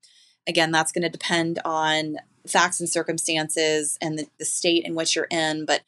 Again, 0.47 0.71
that's 0.71 0.91
going 0.91 1.03
to 1.03 1.09
depend 1.09 1.59
on 1.63 2.17
facts 2.47 2.79
and 2.79 2.89
circumstances 2.89 3.97
and 4.01 4.19
the, 4.19 4.27
the, 4.39 4.45
state 4.45 4.83
in 4.83 4.95
which 4.95 5.15
you're 5.15 5.27
in. 5.29 5.65
But 5.65 5.81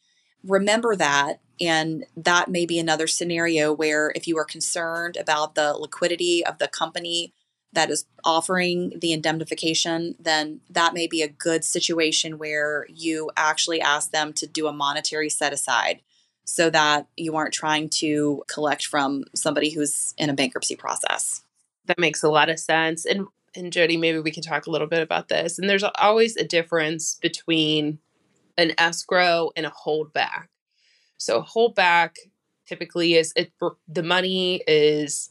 remember 0.45 0.95
that. 0.95 1.39
And 1.61 2.05
that 2.17 2.49
may 2.49 2.65
be 2.65 2.79
another 2.79 3.07
scenario 3.07 3.71
where 3.71 4.11
if 4.15 4.27
you 4.27 4.37
are 4.37 4.45
concerned 4.45 5.17
about 5.17 5.55
the 5.55 5.73
liquidity 5.73 6.45
of 6.45 6.57
the 6.57 6.67
company 6.67 7.33
that 7.73 7.89
is 7.89 8.05
offering 8.23 8.93
the 8.99 9.13
indemnification, 9.13 10.15
then 10.19 10.61
that 10.69 10.93
may 10.93 11.07
be 11.07 11.21
a 11.21 11.27
good 11.27 11.63
situation 11.63 12.37
where 12.37 12.85
you 12.89 13.31
actually 13.35 13.81
ask 13.81 14.11
them 14.11 14.33
to 14.33 14.47
do 14.47 14.67
a 14.67 14.73
monetary 14.73 15.29
set 15.29 15.53
aside 15.53 16.01
so 16.45 16.69
that 16.69 17.07
you 17.17 17.35
aren't 17.35 17.53
trying 17.53 17.89
to 17.89 18.43
collect 18.51 18.85
from 18.85 19.23
somebody 19.35 19.71
who's 19.71 20.13
in 20.17 20.29
a 20.29 20.33
bankruptcy 20.33 20.75
process. 20.75 21.43
That 21.85 21.99
makes 21.99 22.23
a 22.23 22.29
lot 22.29 22.49
of 22.49 22.59
sense. 22.59 23.05
And 23.05 23.27
and 23.55 23.71
Jodie, 23.71 23.99
maybe 23.99 24.19
we 24.19 24.31
can 24.31 24.41
talk 24.41 24.65
a 24.65 24.71
little 24.71 24.87
bit 24.87 25.03
about 25.03 25.27
this. 25.29 25.59
And 25.59 25.69
there's 25.69 25.83
always 25.83 26.35
a 26.35 26.43
difference 26.43 27.19
between 27.21 27.99
an 28.57 28.73
escrow 28.77 29.51
and 29.55 29.65
a 29.65 29.71
holdback. 29.85 30.47
So 31.17 31.41
holdback 31.41 32.15
typically 32.67 33.15
is 33.15 33.33
it 33.35 33.51
the 33.87 34.03
money 34.03 34.61
is 34.67 35.29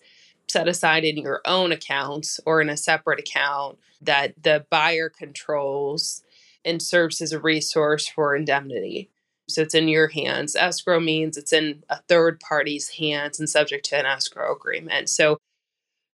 set 0.48 0.68
aside 0.68 1.04
in 1.04 1.16
your 1.16 1.40
own 1.44 1.72
accounts 1.72 2.38
or 2.44 2.61
in 2.61 2.68
a 2.68 2.76
separate 2.76 3.20
account 3.20 3.78
that 4.00 4.35
the 4.42 4.66
buyer 4.70 5.08
controls 5.08 6.22
and 6.64 6.82
serves 6.82 7.20
as 7.20 7.32
a 7.32 7.40
resource 7.40 8.06
for 8.06 8.37
indemnity. 8.37 9.08
So 9.48 9.62
it's 9.62 9.74
in 9.74 9.88
your 9.88 10.08
hands. 10.08 10.54
Escrow 10.54 11.00
means 11.00 11.37
it's 11.37 11.52
in 11.52 11.82
a 11.88 12.00
third 12.08 12.40
party's 12.40 12.88
hands 12.90 13.40
and 13.40 13.48
subject 13.48 13.85
to 13.87 13.98
an 13.98 14.06
escrow 14.06 14.54
agreement. 14.54 15.08
So 15.08 15.38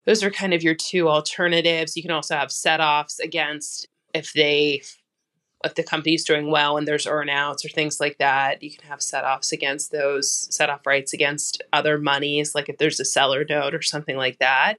those 0.07 0.23
are 0.23 0.31
kind 0.31 0.55
of 0.55 0.63
your 0.63 0.75
two 0.75 1.09
alternatives. 1.09 1.97
You 1.97 2.03
can 2.03 2.11
also 2.11 2.37
have 2.37 2.51
set 2.51 2.81
offs 2.81 3.19
against 3.21 3.87
if 4.15 4.33
they 4.33 4.83
if 5.65 5.75
the 5.75 5.83
company's 5.83 6.25
doing 6.25 6.51
well 6.51 6.77
and 6.77 6.87
there's 6.87 7.07
earnouts 7.07 7.65
or 7.65 7.69
things 7.69 7.99
like 7.99 8.19
that, 8.19 8.63
you 8.63 8.71
can 8.71 8.89
have 8.89 9.03
set 9.03 9.25
offs 9.25 9.53
against 9.53 9.91
those 9.91 10.47
set 10.55 10.71
off 10.71 10.87
rights 10.87 11.13
against 11.13 11.63
other 11.73 11.99
monies, 11.99 12.55
like 12.55 12.69
if 12.69 12.79
there's 12.79 13.01
a 13.01 13.05
seller 13.05 13.45
note 13.49 13.75
or 13.75 13.83
something 13.83 14.17
like 14.17 14.39
that. 14.39 14.77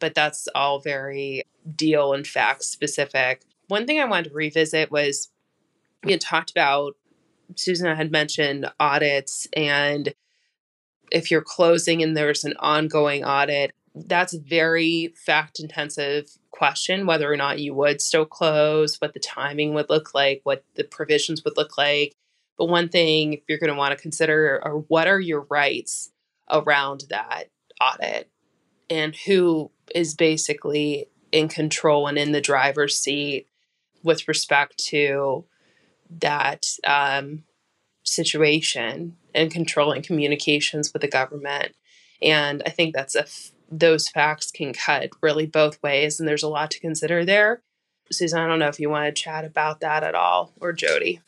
But 0.00 0.14
that's 0.14 0.48
all 0.54 0.80
very 0.80 1.44
deal 1.76 2.12
and 2.12 2.26
fact 2.26 2.64
specific. 2.64 3.42
One 3.68 3.86
thing 3.86 4.00
I 4.00 4.06
wanted 4.06 4.30
to 4.30 4.34
revisit 4.34 4.90
was 4.90 5.28
you 6.04 6.12
had 6.12 6.20
talked 6.20 6.50
about 6.50 6.96
Susan 7.54 7.94
had 7.94 8.10
mentioned 8.10 8.70
audits 8.80 9.46
and 9.54 10.12
if 11.12 11.30
you're 11.30 11.42
closing 11.42 12.02
and 12.02 12.16
there's 12.16 12.44
an 12.44 12.54
ongoing 12.58 13.24
audit, 13.24 13.72
that's 14.06 14.34
a 14.34 14.40
very 14.40 15.12
fact 15.16 15.60
intensive 15.60 16.26
question 16.50 17.06
whether 17.06 17.30
or 17.32 17.36
not 17.36 17.58
you 17.58 17.74
would 17.74 18.00
still 18.00 18.26
close, 18.26 18.96
what 19.00 19.14
the 19.14 19.20
timing 19.20 19.74
would 19.74 19.88
look 19.88 20.14
like, 20.14 20.40
what 20.44 20.64
the 20.74 20.84
provisions 20.84 21.44
would 21.44 21.56
look 21.56 21.78
like. 21.78 22.14
But 22.58 22.66
one 22.66 22.88
thing 22.88 23.32
if 23.32 23.40
you're 23.48 23.58
going 23.58 23.72
to 23.72 23.78
want 23.78 23.96
to 23.96 24.02
consider 24.02 24.60
are 24.62 24.76
what 24.76 25.08
are 25.08 25.20
your 25.20 25.46
rights 25.48 26.10
around 26.50 27.04
that 27.08 27.44
audit 27.80 28.30
and 28.90 29.16
who 29.26 29.70
is 29.94 30.14
basically 30.14 31.06
in 31.32 31.48
control 31.48 32.06
and 32.06 32.18
in 32.18 32.32
the 32.32 32.40
driver's 32.40 32.98
seat 32.98 33.46
with 34.02 34.28
respect 34.28 34.78
to 34.78 35.44
that 36.18 36.66
um, 36.84 37.44
situation 38.02 39.16
and 39.34 39.50
controlling 39.50 40.02
communications 40.02 40.92
with 40.92 41.02
the 41.02 41.08
government. 41.08 41.74
And 42.20 42.62
I 42.66 42.70
think 42.70 42.94
that's 42.94 43.14
a 43.14 43.22
f- 43.22 43.52
those 43.70 44.08
facts 44.08 44.50
can 44.50 44.72
cut 44.72 45.10
really 45.22 45.46
both 45.46 45.82
ways, 45.82 46.18
and 46.18 46.28
there's 46.28 46.42
a 46.42 46.48
lot 46.48 46.70
to 46.72 46.80
consider 46.80 47.24
there. 47.24 47.62
Susan, 48.10 48.40
I 48.40 48.46
don't 48.46 48.58
know 48.58 48.68
if 48.68 48.80
you 48.80 48.90
want 48.90 49.14
to 49.14 49.22
chat 49.22 49.44
about 49.44 49.80
that 49.80 50.02
at 50.02 50.14
all, 50.14 50.52
or 50.60 50.72
Jodie. 50.72 51.20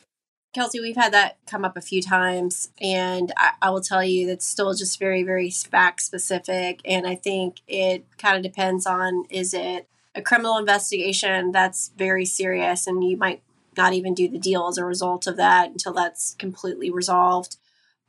Kelsey, 0.53 0.81
we've 0.81 0.97
had 0.97 1.15
that 1.15 1.39
come 1.47 1.65
up 1.65 1.77
a 1.77 1.81
few 1.81 2.03
times, 2.03 2.71
and 2.81 3.33
I, 3.37 3.53
I 3.63 3.71
will 3.71 3.81
tell 3.81 4.05
you 4.05 4.27
that's 4.27 4.47
still 4.47 4.75
just 4.75 4.99
very, 4.99 5.23
very 5.23 5.51
fact 5.51 6.03
specific. 6.03 6.81
And 6.85 7.07
I 7.07 7.15
think 7.15 7.61
it 7.67 8.05
kind 8.19 8.37
of 8.37 8.43
depends 8.43 8.85
on 8.85 9.25
is 9.31 9.55
it 9.55 9.89
a 10.15 10.21
criminal 10.21 10.59
investigation 10.59 11.53
that's 11.53 11.93
very 11.97 12.27
serious, 12.27 12.87
and 12.87 13.03
you 13.03 13.17
might 13.17 13.43
not 13.77 13.95
even 13.95 14.13
do 14.13 14.29
the 14.29 14.39
deal 14.39 14.69
as 14.69 14.77
a 14.77 14.85
result 14.85 15.27
of 15.27 15.39
that 15.39 15.71
until 15.71 15.95
that's 15.95 16.35
completely 16.35 16.91
resolved. 16.91 17.57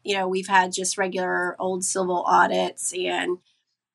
You 0.04 0.16
know, 0.16 0.28
we've 0.28 0.48
had 0.48 0.74
just 0.74 0.98
regular 0.98 1.56
old 1.60 1.86
civil 1.86 2.24
audits 2.24 2.94
and 2.94 3.38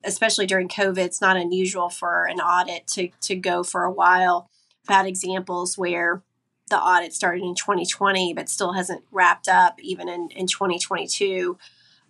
especially 0.04 0.46
during 0.46 0.68
COVID, 0.68 0.98
it's 0.98 1.20
not 1.20 1.36
unusual 1.36 1.88
for 1.88 2.24
an 2.24 2.40
audit 2.40 2.86
to, 2.88 3.10
to 3.22 3.34
go 3.34 3.62
for 3.62 3.84
a 3.84 3.90
while. 3.90 4.48
I've 4.88 4.96
had 4.96 5.06
examples 5.06 5.76
where 5.76 6.22
the 6.70 6.78
audit 6.78 7.12
started 7.12 7.42
in 7.42 7.54
2020 7.54 8.34
but 8.34 8.48
still 8.48 8.74
hasn't 8.74 9.02
wrapped 9.10 9.48
up 9.48 9.80
even 9.80 10.08
in, 10.08 10.28
in 10.30 10.46
2022. 10.46 11.58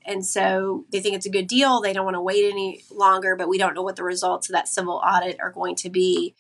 And 0.04 0.24
so 0.24 0.84
they 0.90 1.00
think 1.00 1.16
it's 1.16 1.26
a 1.26 1.30
good 1.30 1.46
deal. 1.46 1.80
They 1.80 1.92
don't 1.92 2.04
want 2.04 2.16
to 2.16 2.22
wait 2.22 2.50
any 2.50 2.82
longer, 2.90 3.36
but 3.36 3.48
we 3.48 3.58
don't 3.58 3.74
know 3.74 3.82
what 3.82 3.96
the 3.96 4.04
results 4.04 4.48
of 4.48 4.54
that 4.54 4.68
civil 4.68 5.02
audit 5.04 5.38
are 5.40 5.52
going 5.52 5.76
to 5.76 5.90
be. 5.90 6.34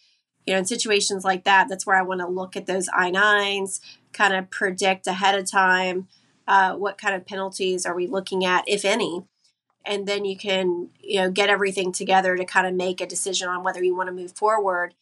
You 0.46 0.54
know, 0.54 0.60
in 0.60 0.64
situations 0.64 1.24
like 1.24 1.44
that, 1.44 1.68
that's 1.68 1.86
where 1.86 1.96
I 1.96 2.02
want 2.02 2.20
to 2.20 2.26
look 2.26 2.56
at 2.56 2.66
those 2.66 2.88
I 2.94 3.10
9s, 3.10 3.80
kind 4.14 4.34
of 4.34 4.48
predict 4.48 5.06
ahead 5.06 5.38
of 5.38 5.50
time 5.50 6.08
uh, 6.48 6.74
what 6.74 6.96
kind 6.96 7.14
of 7.14 7.26
penalties 7.26 7.84
are 7.84 7.94
we 7.94 8.06
looking 8.06 8.44
at, 8.44 8.64
if 8.66 8.84
any 8.84 9.22
and 9.88 10.06
then 10.06 10.24
you 10.24 10.36
can 10.36 10.90
you 11.00 11.20
know 11.20 11.30
get 11.30 11.48
everything 11.48 11.90
together 11.90 12.36
to 12.36 12.44
kind 12.44 12.66
of 12.66 12.74
make 12.74 13.00
a 13.00 13.06
decision 13.06 13.48
on 13.48 13.64
whether 13.64 13.82
you 13.82 13.96
want 13.96 14.08
to 14.08 14.14
move 14.14 14.36
forward. 14.36 14.94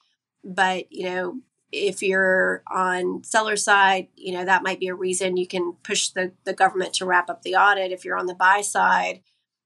But 0.42 0.90
you 0.90 1.10
know 1.10 1.40
if 1.72 2.00
you're 2.00 2.62
on 2.70 3.24
seller 3.24 3.56
side 3.56 4.06
you 4.16 4.32
know 4.32 4.44
that 4.44 4.62
might 4.62 4.78
be 4.78 4.86
a 4.86 4.94
reason 4.94 5.36
you 5.36 5.48
can 5.48 5.74
push 5.82 6.08
the, 6.10 6.32
the 6.44 6.54
government 6.54 6.94
to 6.94 7.04
wrap 7.04 7.28
up 7.28 7.42
the 7.42 7.56
audit. 7.56 7.92
If 7.92 8.04
you're 8.04 8.16
on 8.16 8.26
the 8.26 8.34
buy 8.34 8.62
side 8.62 9.20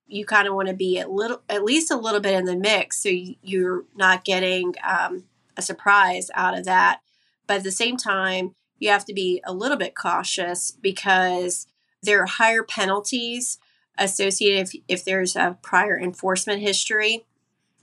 you 0.07 0.25
kind 0.25 0.49
of 0.49 0.55
want 0.55 0.67
to 0.67 0.75
be 0.75 0.99
at 0.99 1.11
little 1.11 1.43
at 1.49 1.63
least 1.63 1.91
a 1.91 1.97
little 1.97 2.21
bit 2.21 2.35
in 2.35 2.47
the 2.47 2.57
mix 2.57 3.03
so 3.03 3.11
you're 3.11 3.85
not 3.95 4.25
getting 4.25 4.75
um, 4.83 5.25
a 5.57 5.63
surprise 5.63 6.31
out 6.35 6.59
of 6.59 6.65
that. 6.65 7.01
But 7.47 7.59
at 7.59 7.65
the 7.65 7.71
same 7.71 7.97
time 7.97 8.55
you 8.79 8.89
have 8.89 9.05
to 9.05 9.13
be 9.13 9.43
a 9.45 9.53
little 9.53 9.77
bit 9.77 9.95
cautious 9.95 10.71
because 10.71 11.67
there 12.03 12.23
are 12.23 12.27
higher 12.27 12.63
penalties 12.63 13.59
associated 14.01 14.63
if, 14.63 14.83
if 14.89 15.05
there's 15.05 15.37
a 15.37 15.59
prior 15.63 15.97
enforcement 15.97 16.61
history. 16.61 17.27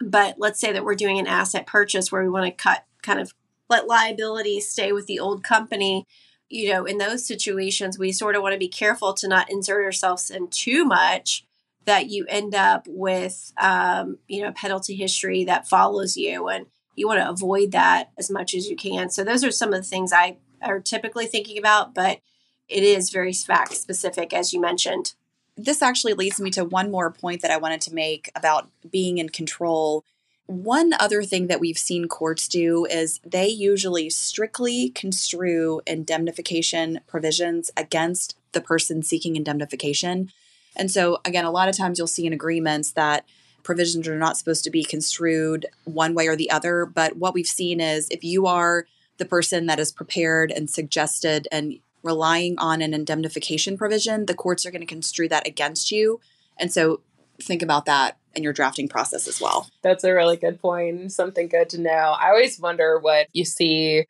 But 0.01 0.35
let's 0.37 0.59
say 0.59 0.73
that 0.73 0.83
we're 0.83 0.95
doing 0.95 1.19
an 1.19 1.27
asset 1.27 1.65
purchase 1.65 2.11
where 2.11 2.23
we 2.23 2.29
want 2.29 2.45
to 2.45 2.51
cut 2.51 2.83
kind 3.01 3.19
of 3.19 3.33
let 3.69 3.87
liability 3.87 4.59
stay 4.59 4.91
with 4.91 5.05
the 5.05 5.19
old 5.19 5.43
company. 5.43 6.05
You 6.49 6.71
know, 6.71 6.85
in 6.85 6.97
those 6.97 7.25
situations, 7.25 7.99
we 7.99 8.11
sort 8.11 8.35
of 8.35 8.41
want 8.41 8.53
to 8.53 8.59
be 8.59 8.67
careful 8.67 9.13
to 9.13 9.27
not 9.27 9.51
insert 9.51 9.85
ourselves 9.85 10.29
in 10.31 10.49
too 10.49 10.85
much 10.85 11.45
that 11.85 12.09
you 12.09 12.25
end 12.27 12.53
up 12.53 12.85
with, 12.87 13.53
um, 13.57 14.17
you 14.27 14.41
know, 14.41 14.51
penalty 14.51 14.95
history 14.95 15.45
that 15.45 15.67
follows 15.67 16.17
you. 16.17 16.47
And 16.47 16.65
you 16.95 17.07
want 17.07 17.21
to 17.21 17.29
avoid 17.29 17.71
that 17.71 18.11
as 18.17 18.29
much 18.29 18.53
as 18.53 18.67
you 18.67 18.75
can. 18.75 19.09
So 19.09 19.23
those 19.23 19.43
are 19.43 19.51
some 19.51 19.73
of 19.73 19.81
the 19.81 19.87
things 19.87 20.11
I 20.11 20.37
are 20.61 20.79
typically 20.79 21.27
thinking 21.27 21.57
about, 21.57 21.93
but 21.93 22.19
it 22.67 22.83
is 22.83 23.09
very 23.09 23.33
fact 23.33 23.75
specific, 23.75 24.33
as 24.33 24.53
you 24.53 24.59
mentioned 24.59 25.13
this 25.57 25.81
actually 25.81 26.13
leads 26.13 26.39
me 26.39 26.51
to 26.51 26.63
one 26.63 26.91
more 26.91 27.11
point 27.11 27.41
that 27.41 27.51
I 27.51 27.57
wanted 27.57 27.81
to 27.81 27.93
make 27.93 28.31
about 28.35 28.69
being 28.89 29.17
in 29.17 29.29
control. 29.29 30.05
One 30.45 30.93
other 30.99 31.23
thing 31.23 31.47
that 31.47 31.59
we've 31.59 31.77
seen 31.77 32.07
courts 32.07 32.47
do 32.47 32.85
is 32.85 33.19
they 33.25 33.47
usually 33.47 34.09
strictly 34.09 34.89
construe 34.89 35.81
indemnification 35.87 37.01
provisions 37.07 37.71
against 37.75 38.37
the 38.53 38.61
person 38.61 39.01
seeking 39.01 39.35
indemnification. 39.35 40.31
And 40.75 40.91
so, 40.91 41.19
again, 41.25 41.43
a 41.43 41.51
lot 41.51 41.69
of 41.69 41.75
times 41.75 41.97
you'll 41.97 42.07
see 42.07 42.27
in 42.27 42.33
agreements 42.33 42.91
that 42.91 43.25
provisions 43.63 44.07
are 44.07 44.17
not 44.17 44.37
supposed 44.37 44.63
to 44.63 44.69
be 44.69 44.83
construed 44.83 45.65
one 45.83 46.13
way 46.13 46.27
or 46.27 46.35
the 46.35 46.51
other. 46.51 46.85
But 46.85 47.17
what 47.17 47.33
we've 47.33 47.47
seen 47.47 47.81
is 47.81 48.07
if 48.09 48.23
you 48.23 48.45
are 48.45 48.85
the 49.17 49.25
person 49.25 49.65
that 49.65 49.79
is 49.79 49.91
prepared 49.91 50.51
and 50.51 50.69
suggested 50.69 51.47
and 51.51 51.79
relying 52.03 52.57
on 52.59 52.81
an 52.81 52.93
indemnification 52.93 53.77
provision, 53.77 54.25
the 54.25 54.33
courts 54.33 54.65
are 54.65 54.71
going 54.71 54.81
to 54.81 54.87
construe 54.87 55.27
that 55.29 55.47
against 55.47 55.91
you. 55.91 56.19
And 56.57 56.71
so 56.71 57.01
think 57.41 57.61
about 57.61 57.85
that 57.85 58.17
in 58.35 58.43
your 58.43 58.53
drafting 58.53 58.87
process 58.87 59.27
as 59.27 59.41
well. 59.41 59.69
That's 59.81 60.03
a 60.03 60.13
really 60.13 60.37
good 60.37 60.61
point. 60.61 61.11
Something 61.11 61.47
good 61.47 61.69
to 61.69 61.81
know. 61.81 62.15
I 62.19 62.29
always 62.29 62.59
wonder 62.59 62.99
what 62.99 63.27
you 63.33 63.45
see 63.45 64.05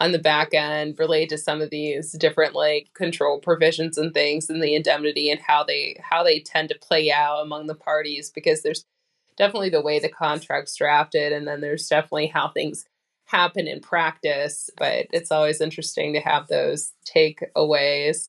on 0.00 0.12
the 0.12 0.18
back 0.18 0.54
end 0.54 0.98
related 0.98 1.30
to 1.30 1.38
some 1.38 1.60
of 1.60 1.70
these 1.70 2.12
different 2.12 2.54
like 2.54 2.88
control 2.94 3.38
provisions 3.38 3.98
and 3.98 4.14
things 4.14 4.48
in 4.48 4.60
the 4.60 4.74
indemnity 4.74 5.30
and 5.30 5.40
how 5.40 5.64
they 5.64 6.00
how 6.02 6.22
they 6.22 6.40
tend 6.40 6.68
to 6.68 6.78
play 6.80 7.10
out 7.10 7.40
among 7.42 7.66
the 7.66 7.74
parties 7.74 8.30
because 8.30 8.62
there's 8.62 8.84
definitely 9.36 9.70
the 9.70 9.82
way 9.82 9.98
the 9.98 10.08
contract's 10.08 10.76
drafted 10.76 11.32
and 11.32 11.48
then 11.48 11.60
there's 11.60 11.88
definitely 11.88 12.28
how 12.28 12.48
things 12.48 12.84
happen 13.28 13.66
in 13.66 13.80
practice 13.80 14.70
but 14.76 15.06
it's 15.12 15.30
always 15.30 15.60
interesting 15.60 16.12
to 16.12 16.20
have 16.20 16.48
those 16.48 16.92
takeaways 17.04 18.28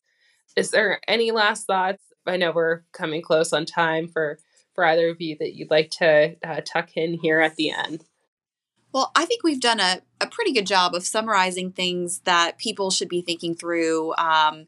is 0.56 0.70
there 0.70 1.00
any 1.08 1.30
last 1.30 1.66
thoughts 1.66 2.02
i 2.26 2.36
know 2.36 2.52
we're 2.52 2.82
coming 2.92 3.22
close 3.22 3.52
on 3.52 3.64
time 3.64 4.06
for 4.06 4.38
for 4.74 4.84
either 4.84 5.08
of 5.08 5.20
you 5.20 5.36
that 5.38 5.54
you'd 5.54 5.70
like 5.70 5.90
to 5.90 6.36
uh, 6.44 6.60
tuck 6.64 6.96
in 6.96 7.14
here 7.14 7.40
at 7.40 7.56
the 7.56 7.70
end 7.70 8.04
well, 8.92 9.12
I 9.14 9.24
think 9.24 9.44
we've 9.44 9.60
done 9.60 9.80
a, 9.80 10.00
a 10.20 10.26
pretty 10.26 10.52
good 10.52 10.66
job 10.66 10.94
of 10.94 11.06
summarizing 11.06 11.72
things 11.72 12.20
that 12.24 12.58
people 12.58 12.90
should 12.90 13.08
be 13.08 13.22
thinking 13.22 13.54
through 13.54 14.14
um, 14.16 14.66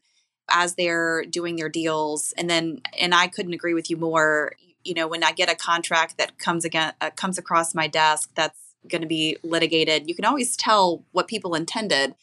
as 0.49 0.75
they're 0.75 1.25
doing 1.25 1.55
their 1.55 1.69
deals. 1.69 2.33
And 2.37 2.49
then, 2.49 2.81
and 2.97 3.13
I 3.13 3.27
couldn't 3.27 3.53
agree 3.53 3.73
with 3.73 3.89
you 3.89 3.97
more. 3.97 4.53
You 4.85 4.93
know, 4.93 5.07
when 5.07 5.23
I 5.23 5.31
get 5.31 5.51
a 5.51 5.55
contract 5.55 6.17
that 6.17 6.37
comes 6.37 6.65
again 6.65 6.93
uh, 7.01 7.11
comes 7.11 7.37
across 7.37 7.73
my 7.73 7.87
desk 7.87 8.29
that's 8.35 8.59
going 8.87 9.01
to 9.01 9.07
be 9.07 9.37
litigated, 9.43 10.07
you 10.07 10.15
can 10.15 10.25
always 10.25 10.55
tell 10.55 11.03
what 11.11 11.27
people 11.27 11.55
intended, 11.55 12.15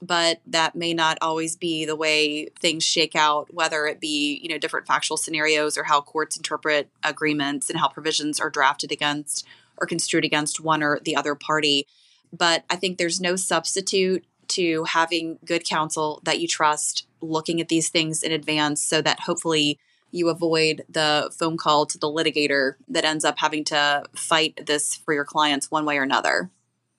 but 0.00 0.40
that 0.46 0.74
may 0.74 0.94
not 0.94 1.18
always 1.20 1.56
be 1.56 1.84
the 1.84 1.96
way 1.96 2.48
things 2.60 2.84
shake 2.84 3.16
out. 3.16 3.52
Whether 3.52 3.86
it 3.86 4.00
be 4.00 4.40
you 4.42 4.48
know 4.48 4.58
different 4.58 4.86
factual 4.86 5.16
scenarios 5.16 5.76
or 5.76 5.84
how 5.84 6.00
courts 6.00 6.36
interpret 6.36 6.88
agreements 7.02 7.68
and 7.70 7.78
how 7.78 7.88
provisions 7.88 8.40
are 8.40 8.50
drafted 8.50 8.92
against 8.92 9.46
or 9.78 9.86
construed 9.86 10.24
against 10.24 10.60
one 10.60 10.82
or 10.82 11.00
the 11.04 11.16
other 11.16 11.34
party. 11.34 11.86
But 12.32 12.64
I 12.68 12.76
think 12.76 12.98
there's 12.98 13.20
no 13.20 13.36
substitute 13.36 14.24
to 14.48 14.84
having 14.84 15.38
good 15.44 15.64
counsel 15.64 16.20
that 16.24 16.40
you 16.40 16.48
trust, 16.48 17.06
looking 17.20 17.60
at 17.60 17.68
these 17.68 17.88
things 17.90 18.22
in 18.22 18.32
advance 18.32 18.82
so 18.82 19.02
that 19.02 19.20
hopefully 19.20 19.78
you 20.10 20.28
avoid 20.28 20.84
the 20.88 21.30
phone 21.38 21.56
call 21.56 21.86
to 21.86 21.98
the 21.98 22.06
litigator 22.06 22.74
that 22.88 23.04
ends 23.04 23.24
up 23.24 23.38
having 23.38 23.64
to 23.64 24.04
fight 24.14 24.66
this 24.66 24.96
for 24.96 25.14
your 25.14 25.24
clients 25.24 25.70
one 25.70 25.84
way 25.84 25.98
or 25.98 26.02
another. 26.02 26.50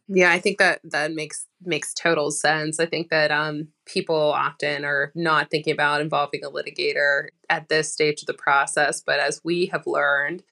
Yeah, 0.07 0.31
I 0.31 0.39
think 0.39 0.57
that 0.57 0.79
that 0.85 1.13
makes 1.13 1.45
makes 1.63 1.93
total 1.93 2.31
sense. 2.31 2.79
I 2.79 2.85
think 2.87 3.09
that 3.09 3.31
um, 3.31 3.67
people 3.85 4.15
often 4.15 4.83
are 4.83 5.11
not 5.13 5.51
thinking 5.51 5.73
about 5.73 6.01
involving 6.01 6.43
a 6.43 6.49
litigator 6.49 7.27
at 7.49 7.69
this 7.69 7.91
stage 7.93 8.21
of 8.21 8.27
the 8.27 8.33
process, 8.33 9.01
but 9.05 9.19
as 9.19 9.41
we 9.43 9.67
have 9.67 9.85
learned 9.85 10.43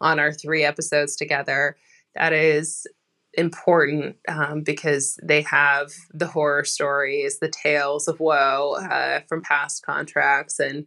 on 0.00 0.18
our 0.18 0.32
three 0.32 0.64
episodes 0.64 1.16
together. 1.16 1.76
That 2.14 2.32
is 2.32 2.86
important 3.34 4.16
um, 4.28 4.62
because 4.62 5.18
they 5.22 5.42
have 5.42 5.92
the 6.12 6.26
horror 6.26 6.64
stories, 6.64 7.38
the 7.38 7.48
tales 7.50 8.08
of 8.08 8.20
woe 8.20 8.76
uh, 8.90 9.20
from 9.28 9.42
past 9.42 9.84
contracts, 9.84 10.58
and 10.58 10.86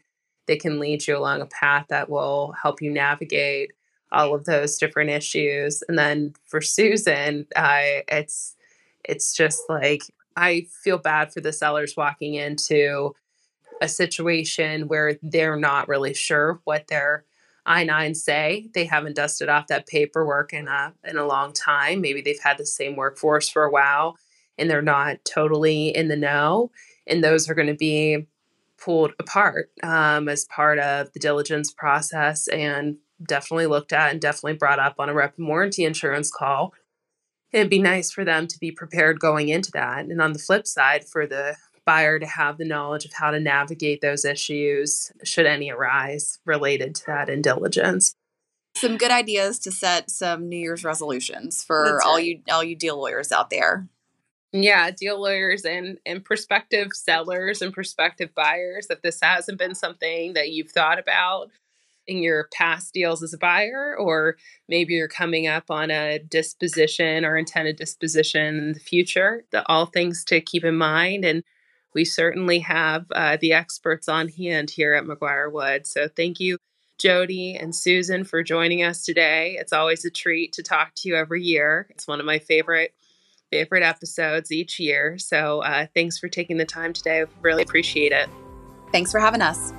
they 0.50 0.58
can 0.58 0.80
lead 0.80 1.08
you 1.08 1.16
along 1.16 1.42
a 1.42 1.46
path 1.46 1.86
that 1.90 2.10
will 2.10 2.56
help 2.60 2.82
you 2.82 2.90
navigate 2.90 3.72
all 4.12 4.34
of 4.34 4.46
those 4.46 4.80
different 4.80 5.12
issues. 5.12 5.84
And 5.88 5.96
then 5.96 6.34
for 6.48 6.60
Susan, 6.60 7.46
it's 7.56 8.56
it's 9.06 9.36
just 9.36 9.62
like 9.70 10.02
I 10.36 10.66
feel 10.84 10.98
bad 10.98 11.32
for 11.32 11.40
the 11.40 11.54
sellers 11.54 11.94
walking 11.96 12.34
into 12.34 13.14
a 13.80 13.88
situation 13.88 14.88
where 14.88 15.20
they're 15.22 15.56
not 15.56 15.88
really 15.88 16.16
sure 16.16 16.60
what 16.64 16.88
they're 16.88 17.26
I 17.68 17.84
nine 17.84 18.16
say 18.16 18.72
they 18.74 18.86
haven't 18.86 19.18
dusted 19.18 19.50
off 19.50 19.68
that 19.68 19.86
paperwork 19.86 20.52
in 20.52 20.68
a 20.68 20.96
in 21.04 21.18
a 21.18 21.28
long 21.28 21.54
time. 21.54 22.02
Maybe 22.02 22.22
they've 22.22 22.42
had 22.42 22.58
the 22.58 22.66
same 22.66 22.96
workforce 22.96 23.50
for 23.50 23.66
a 23.66 23.72
while 23.72 24.18
and 24.58 24.68
they're 24.68 24.82
not 24.82 25.24
totally 25.26 25.90
in 25.90 26.08
the 26.08 26.16
know. 26.16 26.72
And 27.06 27.24
those 27.24 27.48
are 27.48 27.54
going 27.54 27.68
to 27.68 27.76
be 27.76 28.26
pulled 28.82 29.14
apart 29.20 29.72
um, 29.84 30.30
as 30.30 30.46
part 30.46 30.80
of 30.80 31.12
the 31.14 31.20
diligence 31.20 31.72
process 31.72 32.48
and 32.48 32.98
definitely 33.28 33.68
looked 33.68 33.94
at 33.94 34.12
and 34.12 34.22
definitely 34.22 34.54
brought 34.54 34.80
up 34.80 34.96
on 35.00 35.10
a 35.10 35.14
rep 35.14 35.38
and 35.38 35.48
warranty 35.48 35.84
insurance 35.84 36.32
call. 36.32 36.74
It'd 37.52 37.70
be 37.70 37.82
nice 37.82 38.12
for 38.12 38.24
them 38.24 38.48
to 38.48 38.60
be 38.60 38.72
prepared 38.72 39.20
going 39.20 39.50
into 39.50 39.72
that. 39.72 40.06
And 40.06 40.22
on 40.22 40.34
the 40.34 40.40
flip 40.40 40.68
side, 40.68 41.06
for 41.06 41.26
the 41.26 41.56
buyer 41.86 42.20
to 42.20 42.26
have 42.28 42.60
the 42.60 42.66
knowledge 42.66 43.06
of 43.06 43.14
how 43.14 43.32
to 43.32 43.40
navigate 43.40 44.02
those 44.02 44.24
issues 44.24 45.12
should 45.24 45.48
any 45.48 45.72
arise 45.72 46.38
related 46.46 46.94
to 46.94 47.04
that 47.08 47.30
in 47.30 47.42
diligence. 47.42 48.14
Some 48.76 48.98
good 48.98 49.10
ideas 49.10 49.58
to 49.60 49.72
set 49.72 50.12
some 50.12 50.48
New 50.48 50.60
Year's 50.60 50.84
resolutions 50.84 51.64
for 51.64 51.94
That's 51.94 52.06
all 52.06 52.18
right. 52.18 52.26
you 52.26 52.42
all 52.52 52.64
you 52.64 52.76
deal 52.76 52.98
lawyers 52.98 53.32
out 53.32 53.50
there. 53.50 53.88
Yeah, 54.52 54.90
deal 54.92 55.22
lawyers 55.22 55.64
and 55.64 56.00
and 56.06 56.26
prospective 56.26 56.88
sellers 56.94 57.62
and 57.62 57.74
prospective 57.74 58.34
buyers. 58.34 58.88
If 58.90 59.02
this 59.02 59.20
hasn't 59.22 59.60
been 59.60 59.76
something 59.76 60.34
that 60.34 60.50
you've 60.52 60.72
thought 60.72 60.98
about 61.00 61.52
in 62.08 62.24
your 62.24 62.50
past 62.54 62.94
deals 62.94 63.24
as 63.24 63.34
a 63.34 63.38
buyer, 63.38 63.96
or 63.98 64.38
maybe 64.68 64.96
you're 64.96 65.08
coming 65.08 65.48
up 65.48 65.72
on 65.72 65.92
a 65.92 66.20
disposition 66.20 67.26
or 67.26 67.38
intended 67.38 67.78
disposition 67.78 68.58
in 68.58 68.74
the 68.74 68.80
future, 68.80 69.44
the, 69.52 69.68
all 69.68 69.86
things 69.86 70.24
to 70.26 70.42
keep 70.42 70.64
in 70.64 70.76
mind. 70.76 71.26
And 71.26 71.44
we 71.94 72.06
certainly 72.06 72.60
have 72.60 73.06
uh, 73.14 73.38
the 73.40 73.54
experts 73.54 74.10
on 74.10 74.30
hand 74.30 74.72
here 74.72 74.96
at 74.96 75.06
McGuireWood. 75.06 75.88
So 75.88 76.08
thank 76.08 76.40
you, 76.40 76.58
Jodie 77.00 77.62
and 77.62 77.76
Susan, 77.76 78.24
for 78.24 78.44
joining 78.44 78.84
us 78.84 79.06
today. 79.06 79.58
It's 79.60 79.74
always 79.74 80.04
a 80.06 80.10
treat 80.10 80.54
to 80.54 80.64
talk 80.64 80.94
to 80.98 81.10
you 81.10 81.16
every 81.16 81.44
year. 81.44 81.88
It's 81.92 82.08
one 82.08 82.20
of 82.20 82.26
my 82.26 82.40
favorite 82.40 82.94
favorite 83.52 83.84
episodes 83.84 84.52
each 84.52 84.80
year. 84.80 85.18
So 85.18 85.62
uh, 85.62 85.88
thanks 85.94 86.18
for 86.18 86.28
taking 86.28 86.58
the 86.58 86.66
time 86.66 86.94
today. 86.94 87.26
Really 87.42 87.64
appreciate 87.64 88.12
it. 88.12 88.30
Thanks 88.92 89.12
for 89.12 89.20
having 89.20 89.42
us. 89.42 89.74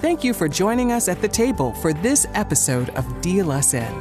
Thank 0.00 0.22
you 0.24 0.34
for 0.34 0.46
joining 0.46 0.92
us 0.92 1.08
at 1.08 1.22
the 1.22 1.28
table 1.28 1.72
for 1.74 1.92
this 1.92 2.26
episode 2.34 2.90
of 2.90 3.20
Deal 3.20 3.50
Us 3.50 3.74
In. 3.74 3.94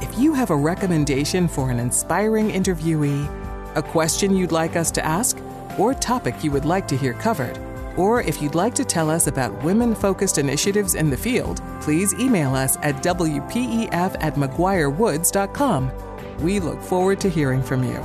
If 0.00 0.18
you 0.18 0.32
have 0.32 0.50
a 0.50 0.56
recommendation 0.56 1.48
for 1.48 1.70
an 1.70 1.78
inspiring 1.78 2.50
interviewee, 2.50 3.28
a 3.76 3.82
question 3.82 4.34
you'd 4.34 4.52
like 4.52 4.76
us 4.76 4.90
to 4.92 5.04
ask, 5.04 5.38
or 5.78 5.92
topic 5.92 6.42
you 6.42 6.50
would 6.50 6.64
like 6.64 6.88
to 6.88 6.96
hear 6.96 7.12
covered. 7.12 7.58
Or 7.96 8.22
if 8.22 8.40
you'd 8.40 8.54
like 8.54 8.74
to 8.76 8.84
tell 8.84 9.10
us 9.10 9.26
about 9.26 9.62
women 9.64 9.94
focused 9.94 10.38
initiatives 10.38 10.94
in 10.94 11.10
the 11.10 11.16
field, 11.16 11.60
please 11.80 12.14
email 12.14 12.54
us 12.54 12.76
at 12.78 13.02
WPEF 13.02 14.16
at 14.20 14.34
McGuireWoods.com. 14.34 16.07
We 16.40 16.60
look 16.60 16.80
forward 16.80 17.20
to 17.22 17.28
hearing 17.28 17.64
from 17.64 17.82
you. 17.82 17.98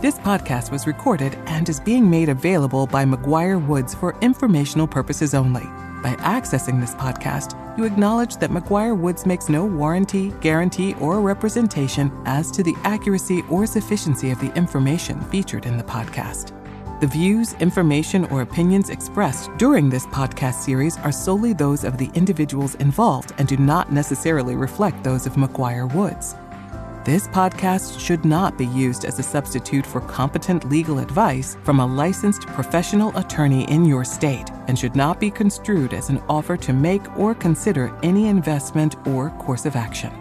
This 0.00 0.16
podcast 0.18 0.70
was 0.70 0.86
recorded 0.86 1.36
and 1.46 1.68
is 1.68 1.80
being 1.80 2.08
made 2.08 2.28
available 2.28 2.86
by 2.86 3.04
McGuireWoods 3.04 3.98
for 3.98 4.16
informational 4.20 4.86
purposes 4.86 5.34
only. 5.34 5.64
By 6.02 6.14
accessing 6.20 6.80
this 6.80 6.94
podcast, 6.94 7.56
you 7.76 7.84
acknowledge 7.84 8.36
that 8.36 8.50
McGuireWoods 8.50 9.26
makes 9.26 9.48
no 9.48 9.66
warranty, 9.66 10.30
guarantee, 10.40 10.94
or 10.94 11.20
representation 11.20 12.12
as 12.26 12.50
to 12.52 12.62
the 12.62 12.76
accuracy 12.84 13.42
or 13.50 13.66
sufficiency 13.66 14.30
of 14.30 14.40
the 14.40 14.54
information 14.56 15.20
featured 15.22 15.66
in 15.66 15.76
the 15.76 15.84
podcast. 15.84 16.56
The 17.00 17.08
views, 17.08 17.54
information, 17.54 18.24
or 18.26 18.42
opinions 18.42 18.88
expressed 18.88 19.50
during 19.58 19.90
this 19.90 20.06
podcast 20.06 20.62
series 20.62 20.96
are 20.98 21.12
solely 21.12 21.54
those 21.54 21.82
of 21.82 21.98
the 21.98 22.10
individuals 22.14 22.76
involved 22.76 23.32
and 23.38 23.48
do 23.48 23.56
not 23.56 23.92
necessarily 23.92 24.54
reflect 24.54 25.02
those 25.02 25.26
of 25.26 25.34
McGuireWoods. 25.34 26.39
This 27.02 27.26
podcast 27.28 27.98
should 27.98 28.26
not 28.26 28.58
be 28.58 28.66
used 28.66 29.06
as 29.06 29.18
a 29.18 29.22
substitute 29.22 29.86
for 29.86 30.02
competent 30.02 30.68
legal 30.68 30.98
advice 30.98 31.56
from 31.62 31.80
a 31.80 31.86
licensed 31.86 32.46
professional 32.48 33.16
attorney 33.16 33.64
in 33.70 33.86
your 33.86 34.04
state 34.04 34.50
and 34.68 34.78
should 34.78 34.94
not 34.94 35.18
be 35.18 35.30
construed 35.30 35.94
as 35.94 36.10
an 36.10 36.22
offer 36.28 36.58
to 36.58 36.74
make 36.74 37.16
or 37.16 37.34
consider 37.34 37.96
any 38.02 38.28
investment 38.28 38.96
or 39.06 39.30
course 39.38 39.64
of 39.64 39.76
action. 39.76 40.12